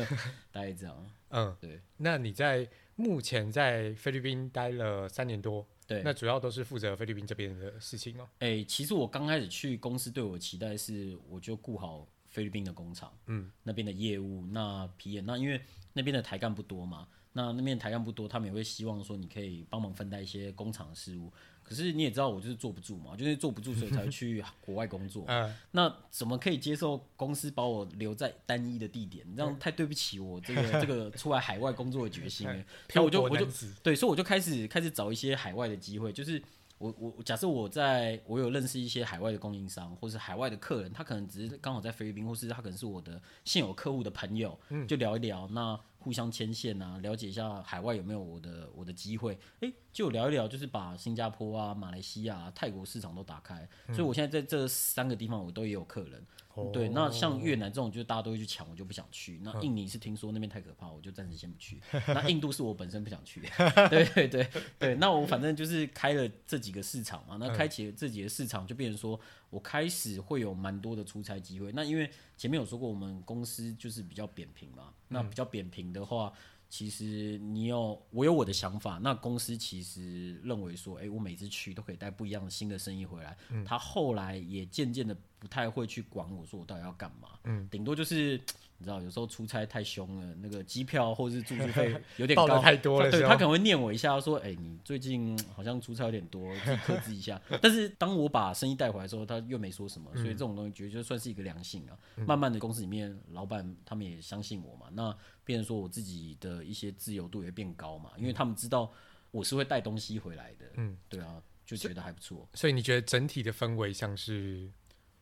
[0.53, 1.07] 大概这样。
[1.31, 1.81] 嗯，对。
[1.97, 8.29] 那你在目前在菲律宾待了三年多，对，那主要都是负责菲律宾这边的事情哦？
[8.39, 15.61] 哎、欸，其实我刚开始去公司，对我的期待是，我就顾好菲律宾的工厂，嗯，那边的业务，那 PM，那因为
[15.93, 21.33] 那边的台干不多嘛，那那边台干不多，他们也会希望说你可以帮忙分担一些工厂的事务。
[21.63, 25.25] 可是你也知道，我就是坐不住嘛，就是坐不住，所以才去 国外工作。
[25.29, 29.25] 嗯，那怎么可以接受公司把我留在单一的地点？
[29.37, 32.65] 这样太对不起我这个 这个出来海外工作的决心了。
[32.91, 33.47] 所以我就我就
[33.83, 36.13] 对，所以我就开始开始找一些海外的机会。
[36.13, 36.43] 就是
[36.79, 45.79] 我我假设我在我有认识一些海外的供应商，或是海外的客人，他可能只是刚好在菲律宾，或是他可能是我的现有客户的朋友，就聊一聊那。
[46.05, 56.27] 互相牵线啊，了解一下海外有没有我的我的机会，诶，就聊一聊，就是把新加坡啊、马来西亚、泰国市场都打开，嗯、所以我现在在这三个地方我都也有客人。
[56.55, 59.41] 哦、对，那像越南这种，就是大家都会去抢，我就不想去。
[59.43, 61.81] 那印尼是听说那边太可怕，我就暂时先不去。
[62.07, 63.41] 那印度是我本身不想去。
[63.91, 67.37] 对对对对，那我反正就是开了这几个市场嘛。
[67.41, 69.19] 那开启了这几个市场，就变成说
[69.51, 71.73] 我开始会有蛮多的出差机会。
[71.73, 74.93] 那因为前面有说过，我们公司就是比较扁平嘛。
[75.09, 76.33] 那比较扁平的话，
[76.69, 83.37] 其实你有我有我的想法，那公司其实认为说，哎、欸，我每次去都可以带不一样的新的生意回来。
[83.51, 88.41] 嗯、他后来也渐渐的不太会去管我说我到底要干嘛，嗯，顶多就是。
[88.79, 97.41] 你知道有时候出差太凶了，那个机票或者是住宿费 有点高太多了，对，他可能会念我一下，说：“哎、欸，你最近好像出差有点多，自己克制一下。
[97.63, 101.97] ”但是当我把生意带回来之后，他又没说什么，所以这种东西觉得就算是一个良性啊。
[102.17, 108.91] 嗯、慢慢的，公司里面老板他们也相信我嘛，那变成说我自己的一些自由度也变高嘛，因为他们知道
[109.31, 110.67] 我是会带东西回来的。
[110.75, 112.49] 嗯，对啊，就觉得还不错。
[112.55, 114.69] 所以你觉得整体的氛围像是？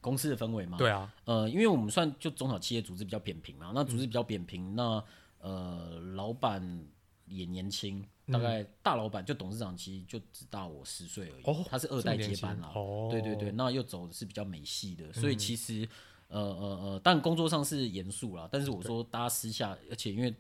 [0.03, 5.05] 公司的氛围嘛，对啊，呃，因为我们算就中小企业组织比较扁平嘛，那组织比较扁平，嗯、那
[5.39, 6.87] 呃，老板
[7.27, 15.83] 也年轻，大概大老板就董事长其实就只大我十岁而已，哦、他是二代接班啦，哦、对对对，那又走的是比较美系的，所以其实、
[16.29, 20.35] 嗯、呃呃呃，但工作上是严肃啦，但是我说大家私下，而且因为。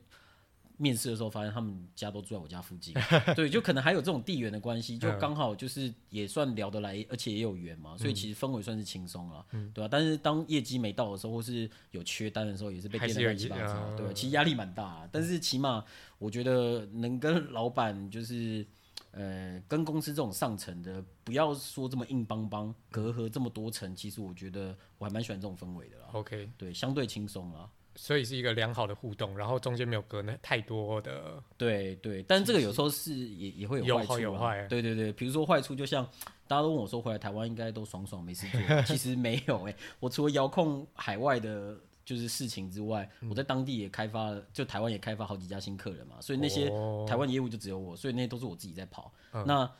[0.83, 2.92] 面试的时候发现他们家都住在我家附近，
[3.37, 9.88] 对，就可能还有这种地缘的关系，就刚好就是也算聊得来，而且也有缘嘛，所以其实氛围算是轻松了，嗯、对吧、啊？
[9.88, 15.09] 但是当业绩没到的时候，或是有缺单的时候，也是被电得乱七八糟，对，其实压力蛮大、啊。
[15.12, 15.85] 但是起码
[16.18, 18.66] 我觉得能跟老板就是，
[19.12, 26.09] 呃，跟公司这种上层的，不要说这么硬邦邦，隔阂这么多层，其实我觉得我还蛮喜欢这种氛围的啦。
[26.12, 27.71] OK，对，相对轻松啦。
[27.94, 31.42] 所以是一个良好的互动，然后中间没有隔那太多的。
[31.57, 34.20] 对对，但这个有时候是也也会有坏处啊。
[34.20, 34.66] 有好有坏。
[34.68, 36.05] 对对对，比如说坏处，就像
[36.46, 39.76] 大家都问我说，回来台湾应该都爽爽没事做， 其实没有哎、欸。
[40.00, 46.68] 我除了遥控海外的，就是事情之外，嗯、我在当地也开发了，就台湾也开发好几家新客人嘛，所以那些
[47.07, 49.12] 台湾业务就只有我，所以那些都是我自己在跑。
[49.33, 49.70] 嗯、那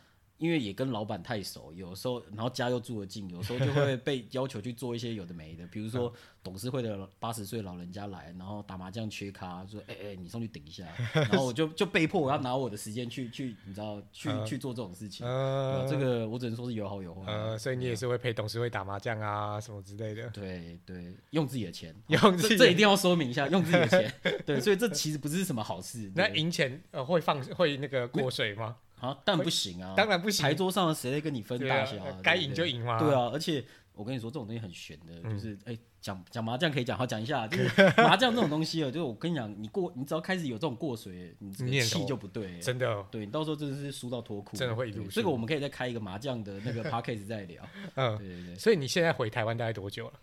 [0.43, 17.33] 因为也跟老板太熟，有时候然后家又住得近，有时候就会 被要求去做一些有的没的，比如说董事会的八十岁老人家来，然后打麻将缺卡，说哎哎、欸欸、你上去顶一下，然后我就就被迫我要拿我的时间去去你知道去、呃、去做这种事情，呃、这个我只能说是有好有坏。
[17.33, 20.29] 呃，所以你也是会陪董事会打麻将啊什么之类的。
[20.31, 24.13] 对对，用自己的钱，用自己这这一定要说明一下，用自己的钱。
[24.45, 26.11] 对，所以这其实不是什么好事。
[26.17, 28.77] 那赢钱呃会放会那个过水吗？
[29.03, 29.95] 啊，但不行啊！
[29.97, 30.43] 当然不行。
[30.45, 31.97] 牌桌上谁在跟你分大小？
[32.23, 32.99] 该赢就赢嘛。
[33.01, 33.62] 对啊，而且
[33.95, 42.61] 我跟你说，这种东西很玄的，就是哎，讲讲麻将可以讲，好讲一下，就是 麻将这种东西啊，就是我跟你讲，你过，你只要开始有这种过水，你这个气就不对。
[42.61, 43.05] 真的。
[43.11, 44.57] 对，你到时候真的是输到脱裤。
[44.57, 45.05] 真的会一路。
[45.09, 47.62] 这个我们可以再开一个麻将的那个 podcast 再聊。
[47.97, 48.55] 嗯，对对对。
[48.55, 50.15] 所以你现在回台湾大概多久了？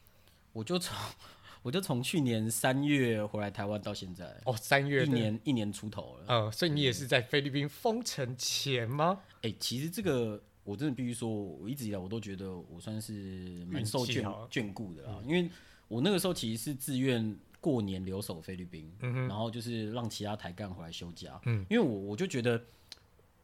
[0.53, 0.95] 我就从。
[1.61, 6.25] 我就从去年三月回来台湾到现在哦，三月一年一年出头了。
[6.27, 9.21] 嗯，所以你也是在菲律宾封城前吗？
[9.41, 15.49] 哎、欸，其实这个我真的必须说，我一直以来我都觉得我算是蛮受眷眷顾的啊，嗯、因为
[15.87, 22.61] 我那个时候其实是自愿过年留守菲律宾，然后就是让其他台干回来休假，嗯，因为我我就觉得。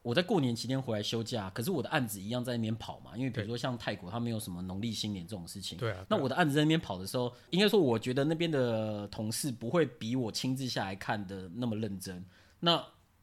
[0.06, 5.76] 我在过年期间回来休假，可是我的案子一样在那边跑嘛，因为比如说像泰国，它没有什么农历新年这种事情。
[5.76, 6.06] 对啊。
[6.08, 12.24] 那我的案子在那边跑的时候，应该说我觉得那边的同事不会比我亲自下来看的那么认真。
[12.60, 12.80] 那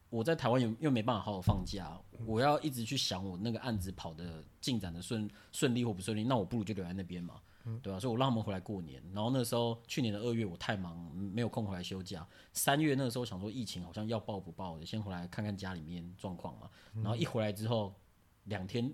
[0.10, 7.36] 我在台湾又又没办法好好放假，我要一直去想我那个案子跑的进展的顺顺利或不顺利，那我不如就留在那边嘛。
[7.82, 8.00] 对吧、啊？
[8.00, 12.28] 所以我让他们回来过年，然后那个时候去年的二月我太忙，没有空回来休假。
[12.52, 16.70] 三月那个时候想说疫情好像要爆不爆的，先回来看看家里面状况嘛。
[16.96, 17.96] 然后一回来之后，
[18.46, 18.94] 两天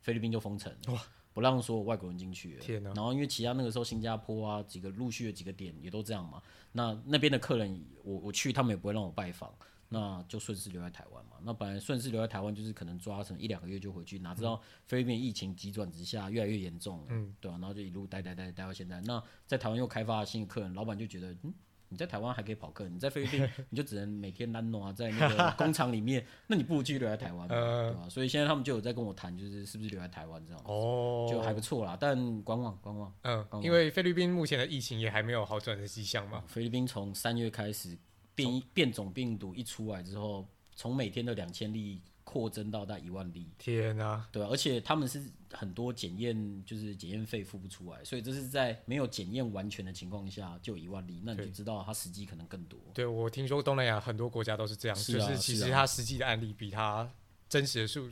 [0.00, 2.60] 菲律宾就封城，哇不让说外国人进去了。
[2.60, 9.52] 天哪然后因为其他那个时候新加坡啊几个陆续的几个点也都这样嘛，那那边的客人我我去他们也不会让我拜访。
[9.92, 11.32] 那就顺势留在台湾嘛。
[11.42, 17.58] 那本来顺势留在台湾就是可能抓成一两个月就回去，哪知道菲律宾疫情急转直下，越来越严重，嗯，对吧、啊？
[17.60, 19.00] 然后就一路待待待待到现在。
[19.02, 21.52] 那在台湾又开发了新的客人，老板就觉得，嗯，
[21.88, 27.58] 你在台湾还可以跑客人，你在菲律宾 你就只能每天 landno 啊，在那个工厂里面，那你不如继续留在台湾， 对
[27.94, 28.08] 吧、啊？
[28.08, 31.96] 所以现在他们就有在跟我谈，就是是不是留在台湾这样，哦，就还不错啦。
[32.00, 36.44] 但观望观望，嗯，因为菲律宾目前的疫情也还没有好转的迹象嘛。
[36.46, 37.98] 菲律宾从三月开始
[38.34, 40.46] 变变种病毒一出来之后。
[40.76, 44.26] 从每天的两千例扩增到大概一万例，天啊！
[44.32, 52.80] 对啊，而且他们是很多检验，就是检验费付不出来，所以这是在没有检验完全的情况下就一万例，那你就知道它实际可能更多。
[52.94, 57.06] 对，我听说东南亚很多国家都是这样，是啊，就是其实它实际的案例比它
[57.46, 58.08] 真实的数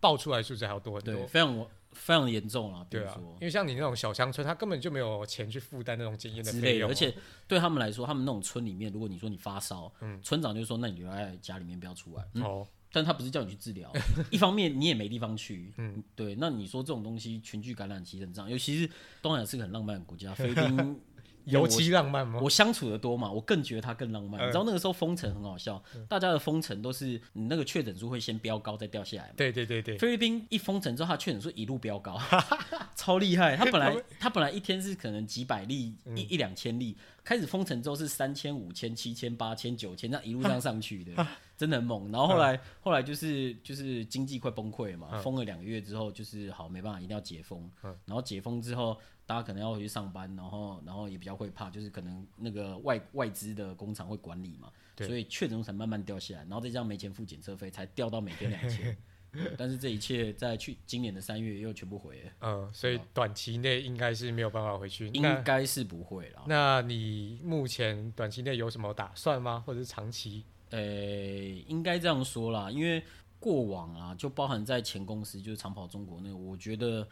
[0.00, 2.86] 报出来数字还要多很多，对，非常非常严重啊。
[2.88, 7.14] 对啊，因为像你那种小乡村，他根本就没有钱去负担那种检验的费用，而且
[7.46, 12.66] 对他们来说，他们那种村里面，如果你说你发烧，嗯，村长就说那你留在家里面不要出来，嗯、哦。
[12.90, 13.92] 但他不是叫你去治疗，
[14.32, 16.34] 一方面你也没地方去，嗯，对。
[16.36, 21.00] 那你说这种东西群聚感染其实很正常，尤其是东南亚是个很浪漫的国家，菲律宾
[21.48, 22.40] 尤其浪漫吗？
[22.42, 24.40] 我相处的多嘛，我更觉得他更浪漫。
[24.40, 29.34] 嗯、你知道那个时候封城很好笑，嗯、大家的封城都是你那个确诊数会先飙高再掉下来嘛。
[29.36, 29.98] 对对对对。
[29.98, 32.18] 菲律宾一封城之后，他确诊数一路飙高，
[32.94, 33.56] 超厉害。
[33.56, 41.26] 他本来 他本来一天是可能几百例，嗯、一一两千例，开始封城之后是三千、五千、七千、八千、九千，这样一路这样上去的。
[41.56, 47.68] 真的很猛，然后后来、嗯、后来就是就是经济快崩溃了嘛，嗯、封了两个月之后，就是好没办法，一定要解封。
[47.82, 48.96] 嗯、然后解封之后，
[49.28, 58.96] 大家可能要回去上班，然后然后也比较会怕，就是可能那个外外资的工厂会管理嘛，所以确诊才慢慢掉下来，然后再加上没钱付检测费，才掉到每天两千。
[59.58, 62.32] 但是这一切在去今年的三月又全部回了。
[62.40, 66.44] 嗯，所以短期内应该是没有办法回去，应该是不会了。
[66.46, 69.62] 那你目前短期内有什么打算吗？
[69.66, 70.44] 或者是长期？
[70.70, 73.04] 呃、欸，应该这样说啦，因为
[73.38, 77.06] 过往啊，就包含在前公司，就是长跑中国那个，我觉得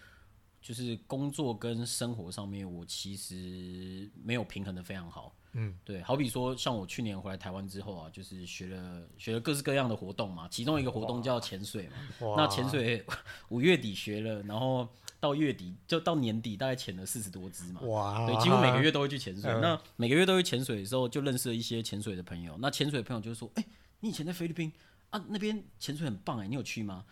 [0.67, 5.33] 就是工作跟生活上面，我其实没有平衡的非常好。
[5.53, 12.27] 嗯，对，好比说像我去年回来台湾之后啊，就是学了学了各式各样的活动嘛，其中一个活动叫潜水嘛。
[12.27, 13.07] 哇那潜水
[13.51, 14.89] 五月底学了，然后
[15.21, 17.81] 到月底就到年底大概潜了四十多只嘛。
[17.83, 19.49] 哇，对，几乎每个月都会去潜水。
[19.49, 22.57] 嗯、那每个月都会潜水的时候，就认识了一些潜水的朋友。
[22.59, 23.69] 那潜水的朋友就说：“哎、欸，
[24.01, 24.73] 你以前在菲律宾
[25.11, 27.05] 啊，那边潜水很棒哎、欸，你有去吗？”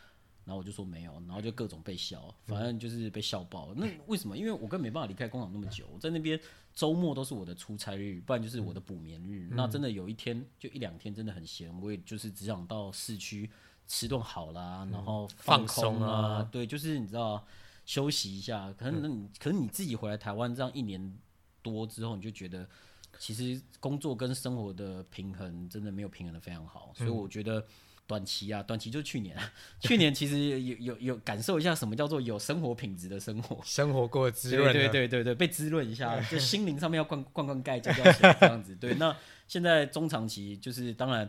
[0.45, 3.72] 然后我就说没有，然后就各种被笑，反正就是被笑爆。
[3.74, 4.36] 那为什么？
[4.36, 6.38] 因为我根本没办法离开工厂那么久，我在那边
[6.74, 9.49] 周末都是我的出差日，不然就是我的补眠日。
[9.51, 13.49] 嗯、那真的有一天就一两天真的很闲，我也就是只想到市区
[13.86, 17.42] 吃顿好啦，然后放松啊，啊对，就是你知道
[17.86, 18.70] 休息一下。
[18.74, 21.16] 可能那你，可能你自己回来台湾这样一年
[21.62, 22.68] 多之后，你就觉得
[23.18, 27.64] 其实工作跟生活的平衡真的没有平衡的非常好，所以我觉得。
[28.07, 38.76] 短期啊，短期就是去年，啊 去年其实有有有感受一下什么叫做有生活品质的生活，生活过滋润，对对对对对，被滋润一下， 就心灵上面要灌灌灌溉，就这样子。
[38.76, 39.16] 对，那
[39.48, 41.28] 现在中长期就是当然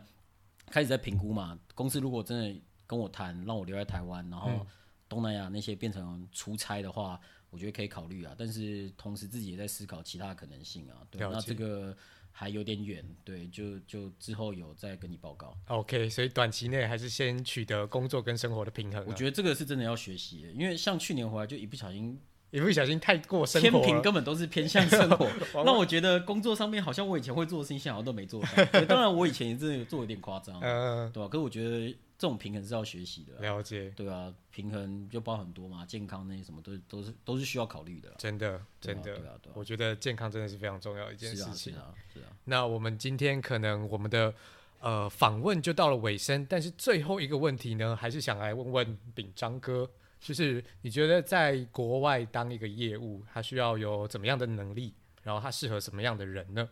[0.69, 4.65] 开始在评估嘛，公司如果真的跟我谈让我留在台湾，然后
[5.07, 7.19] 东南亚那些变成出差的话，
[7.49, 8.36] 我觉得可以考虑啊。
[8.38, 10.99] 但是同时自己也在思考其他的可能性啊。
[11.09, 11.95] 对，那这个。
[12.38, 15.55] 还有点远，对，就就之后有再跟你报告。
[15.67, 19.01] OK，所以短期内还是先取得工作跟生活的平衡。
[19.07, 22.19] 我觉得这个是真的要学习的，因为像去年回来就一不小心，
[22.51, 25.29] 一不小心太过生活，天平根本都是偏向生活。
[25.63, 28.81] 那我觉得工作上面好像我以前会做的事情，好像都没做到。
[28.81, 31.29] 当然我以前也真的做有点夸张， 嗯，对吧？
[31.29, 31.95] 可是我觉得。
[32.18, 42.28] 这种平衡是要学习的，了解，对啊，平衡就包很多嘛，健康那些什么都都是都是需要考虑的，真的真的，对啊，对啊，我觉得健康真的是非常重要一件事情，是啊，是啊。
[42.45, 44.34] 那我们今天可能我们的
[44.80, 49.89] 呃访问就到了尾声，但是最后一个问题呢，还是想来问问秉章哥，
[50.22, 56.70] 就是你觉得在国外当一个业务，他需要有怎么样的能力，然后他适合什么样的人呢？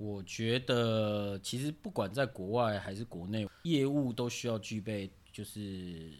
[0.00, 6.10] 我觉得其实不管在国外还是国内，业务都需要具备就是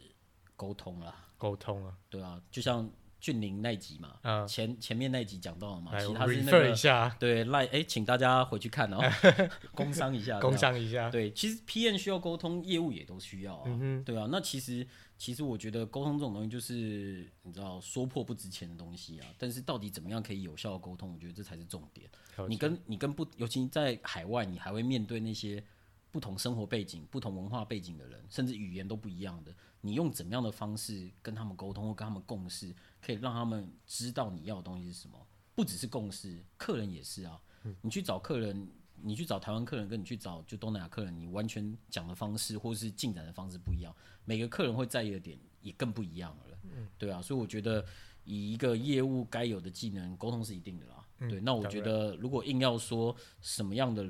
[0.55, 2.87] 沟通啦，沟通啊，对啊，就像
[3.21, 8.99] 俊宁那集嘛，嗯、前前面那集讲到了嘛，来其实他是那个一下对赖哎，请大家回去看哦，
[9.73, 14.85] 工商一下， 工商一下，对，其实 PM 需要沟通，业务也都需要啊，嗯、对啊，那其实。
[15.21, 22.09] 其实我觉得沟通这种东西就是你知道说破不值钱的东西啊，但是到底怎么样可以有效的沟通，我觉得这才是重点。
[22.35, 25.63] 解你跟你跟不，尤其在海外，你还会面对那些
[26.11, 29.53] 不同生活背景、不同文化背景的人，甚至语言都不一样的。
[29.81, 35.17] 你用怎么样的方式跟他们沟通或跟他们共事，可以让他们知道你要的东西是什么？
[35.55, 37.41] 不只是共识，客人也是啊。
[37.63, 38.67] 嗯、你去找客人。
[39.03, 43.91] 你去找台湾客人，跟你去找就东南亚客人，你完全讲的方式或是进展的方式不一样，
[44.25, 46.59] 每个客人会在意的点也更不一样了。
[46.65, 47.83] 嗯，对啊，所以我觉得
[48.25, 51.03] 以一个业务该有的技能，沟通是一定的啦。
[51.17, 54.07] 嗯、对，那我觉得如果硬要说什么样的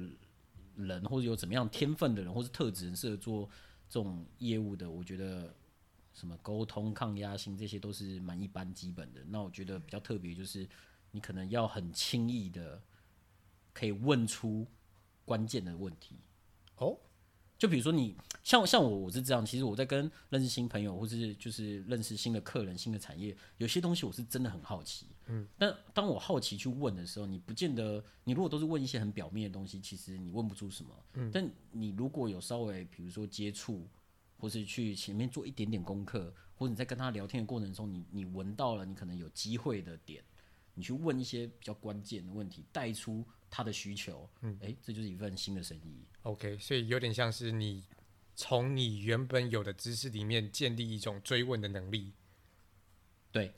[0.76, 3.50] 人或者有怎么样天分的人或是特质人适合做
[3.88, 5.56] 这种业务的，我觉得
[6.14, 9.22] 什么沟通、抗压性这些都是蛮一般基本的。
[9.28, 10.68] 那我觉得比较特别就是
[11.12, 12.82] 你可能要很轻易的
[13.74, 14.68] 可以问出。
[15.24, 16.16] 关键的问题
[16.78, 16.98] 哦，
[17.58, 19.46] 就比如说你像像我，我是这样。
[19.46, 25.06] 其实我在跟认识新朋友，或是就是认识新的客人、新的产业，有些东西我是真的很好奇。
[25.28, 30.90] 嗯，但当我好奇去问的时候，你不见得，你如果都是问一些很表面的东西，其实你问不出什么。
[31.14, 33.88] 嗯，但你如果有稍微，比如说接触，
[34.42, 40.22] 或是去前面做一点点功课，或者你在跟他聊天的过程中，你你闻到了，你可能有机会的点，
[40.74, 43.24] 你去问一些比较关键的问题，带出。
[43.54, 46.06] 他的需求，嗯，诶、欸，这就是一份新的生意。
[46.22, 47.84] OK，所以有点像是你
[48.34, 52.14] 从你原本有的知识里面建立一种追问的能力。
[53.30, 53.54] 对，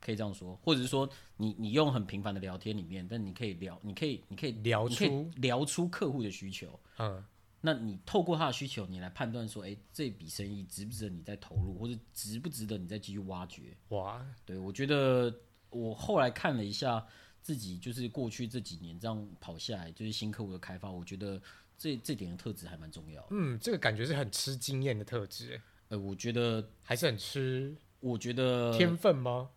[0.00, 7.24] 可以这样说，或者是说你你用很平凡的聊天里面，但你可以聊，你可以你可以聊出聊出客户的需求，嗯，
[7.64, 13.76] 那你透过他的需求，你来判断说，哎、欸，这笔生意值不值得你再投入，或者值不值得你再继续挖掘？
[13.90, 15.32] 哇，对，我觉得
[15.70, 17.06] 我后来看了一下
[17.40, 21.40] 自己，就是过去这几年这样跑下来，就是新客户的开发，我觉得
[21.78, 23.24] 这这点的特质还蛮重要。
[23.30, 29.50] 嗯，这个感觉是很吃经验的特质，呃，我觉得还是很吃，我觉得天分吗？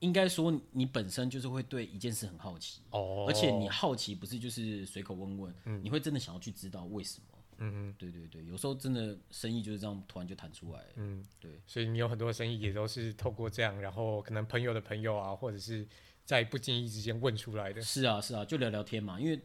[0.00, 3.28] 应该说，你本身就是会对一件事很好奇，oh.
[3.28, 7.38] 而且你好奇不是就是随口问问，嗯、你会真的想要去知道为什么。
[7.58, 10.82] 嗯嗯，对对对，有时候真的生意就是这样突然就弹出来。
[10.96, 15.86] 嗯，对，所以你有很多生意也都是透过这样，然后可能朋友的朋友啊，或者是
[16.24, 17.82] 在不经意之间问出来的。
[17.82, 19.38] 是啊，是啊，就聊聊天嘛，因为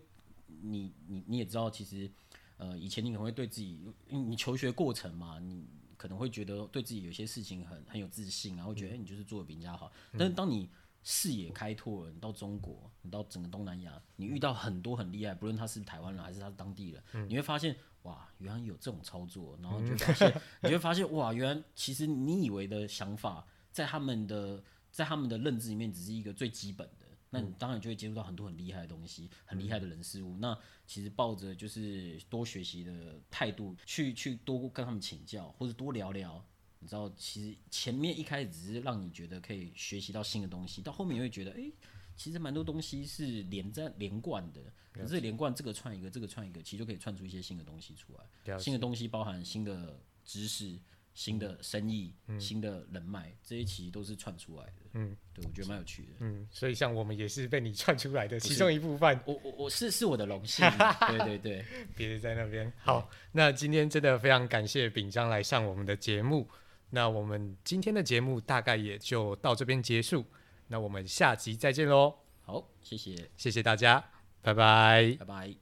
[0.61, 2.09] 你你你也知道，其实
[2.55, 3.77] 呃，以前你可能会对自己，
[4.07, 5.67] 你求学过程嘛，你。
[5.97, 9.91] 可能会觉得对自己有些事情很很有自信，啊，会觉得哎，你就是做的比人家好。
[10.17, 10.69] 但是当你
[11.03, 27.04] 视野开拓了，你到中国，你到整个东南亚，你遇到很多很厉害，不论他是台湾人还是他是当地人，你会发现哇，原来有这种操作，然后就发现，你会发现哇，原来其实你以为的想法，在他们的在他们的认知里面，只是一个最基本的。
[27.35, 30.37] 那你当然就会接触到很多很厉害的东西，很厉害的人事物。
[30.37, 30.57] 那
[30.87, 36.43] 其实抱着就是多学习的态度，去去多跟他们请教，或者多聊聊。
[36.79, 41.73] 你知道，其实前面一开始只是让你觉得可以学习到新的东西，到后面你会觉得，哎、欸，
[42.15, 44.61] 其实蛮多东西是连在连贯的。
[44.93, 48.57] 可是连贯这个串一个，这个串一个，其实就可以串出一些新的东西出来。
[48.57, 50.79] 新的东西包含新的知识。
[51.15, 54.73] 新的生意、嗯、新的人脉，这些其实都是串出来的。
[54.93, 56.09] 嗯，对，我觉得蛮有趣的。
[56.19, 59.19] 嗯，所以像我们也是被你串出来的其中一部分。
[59.25, 60.69] 我我我是是我的荣幸。
[61.07, 62.71] 对对对，别在那边。
[62.83, 66.47] 好，那今天真的非常感谢秉章来上我们的节目。
[66.91, 70.25] 那我们今天的节目大概也就到这边结束。
[70.67, 72.13] 那我们下集再见喽。
[72.41, 74.03] 好，谢谢，谢谢大家，
[74.41, 75.55] 拜拜，拜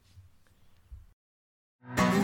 [1.86, 2.22] 拜。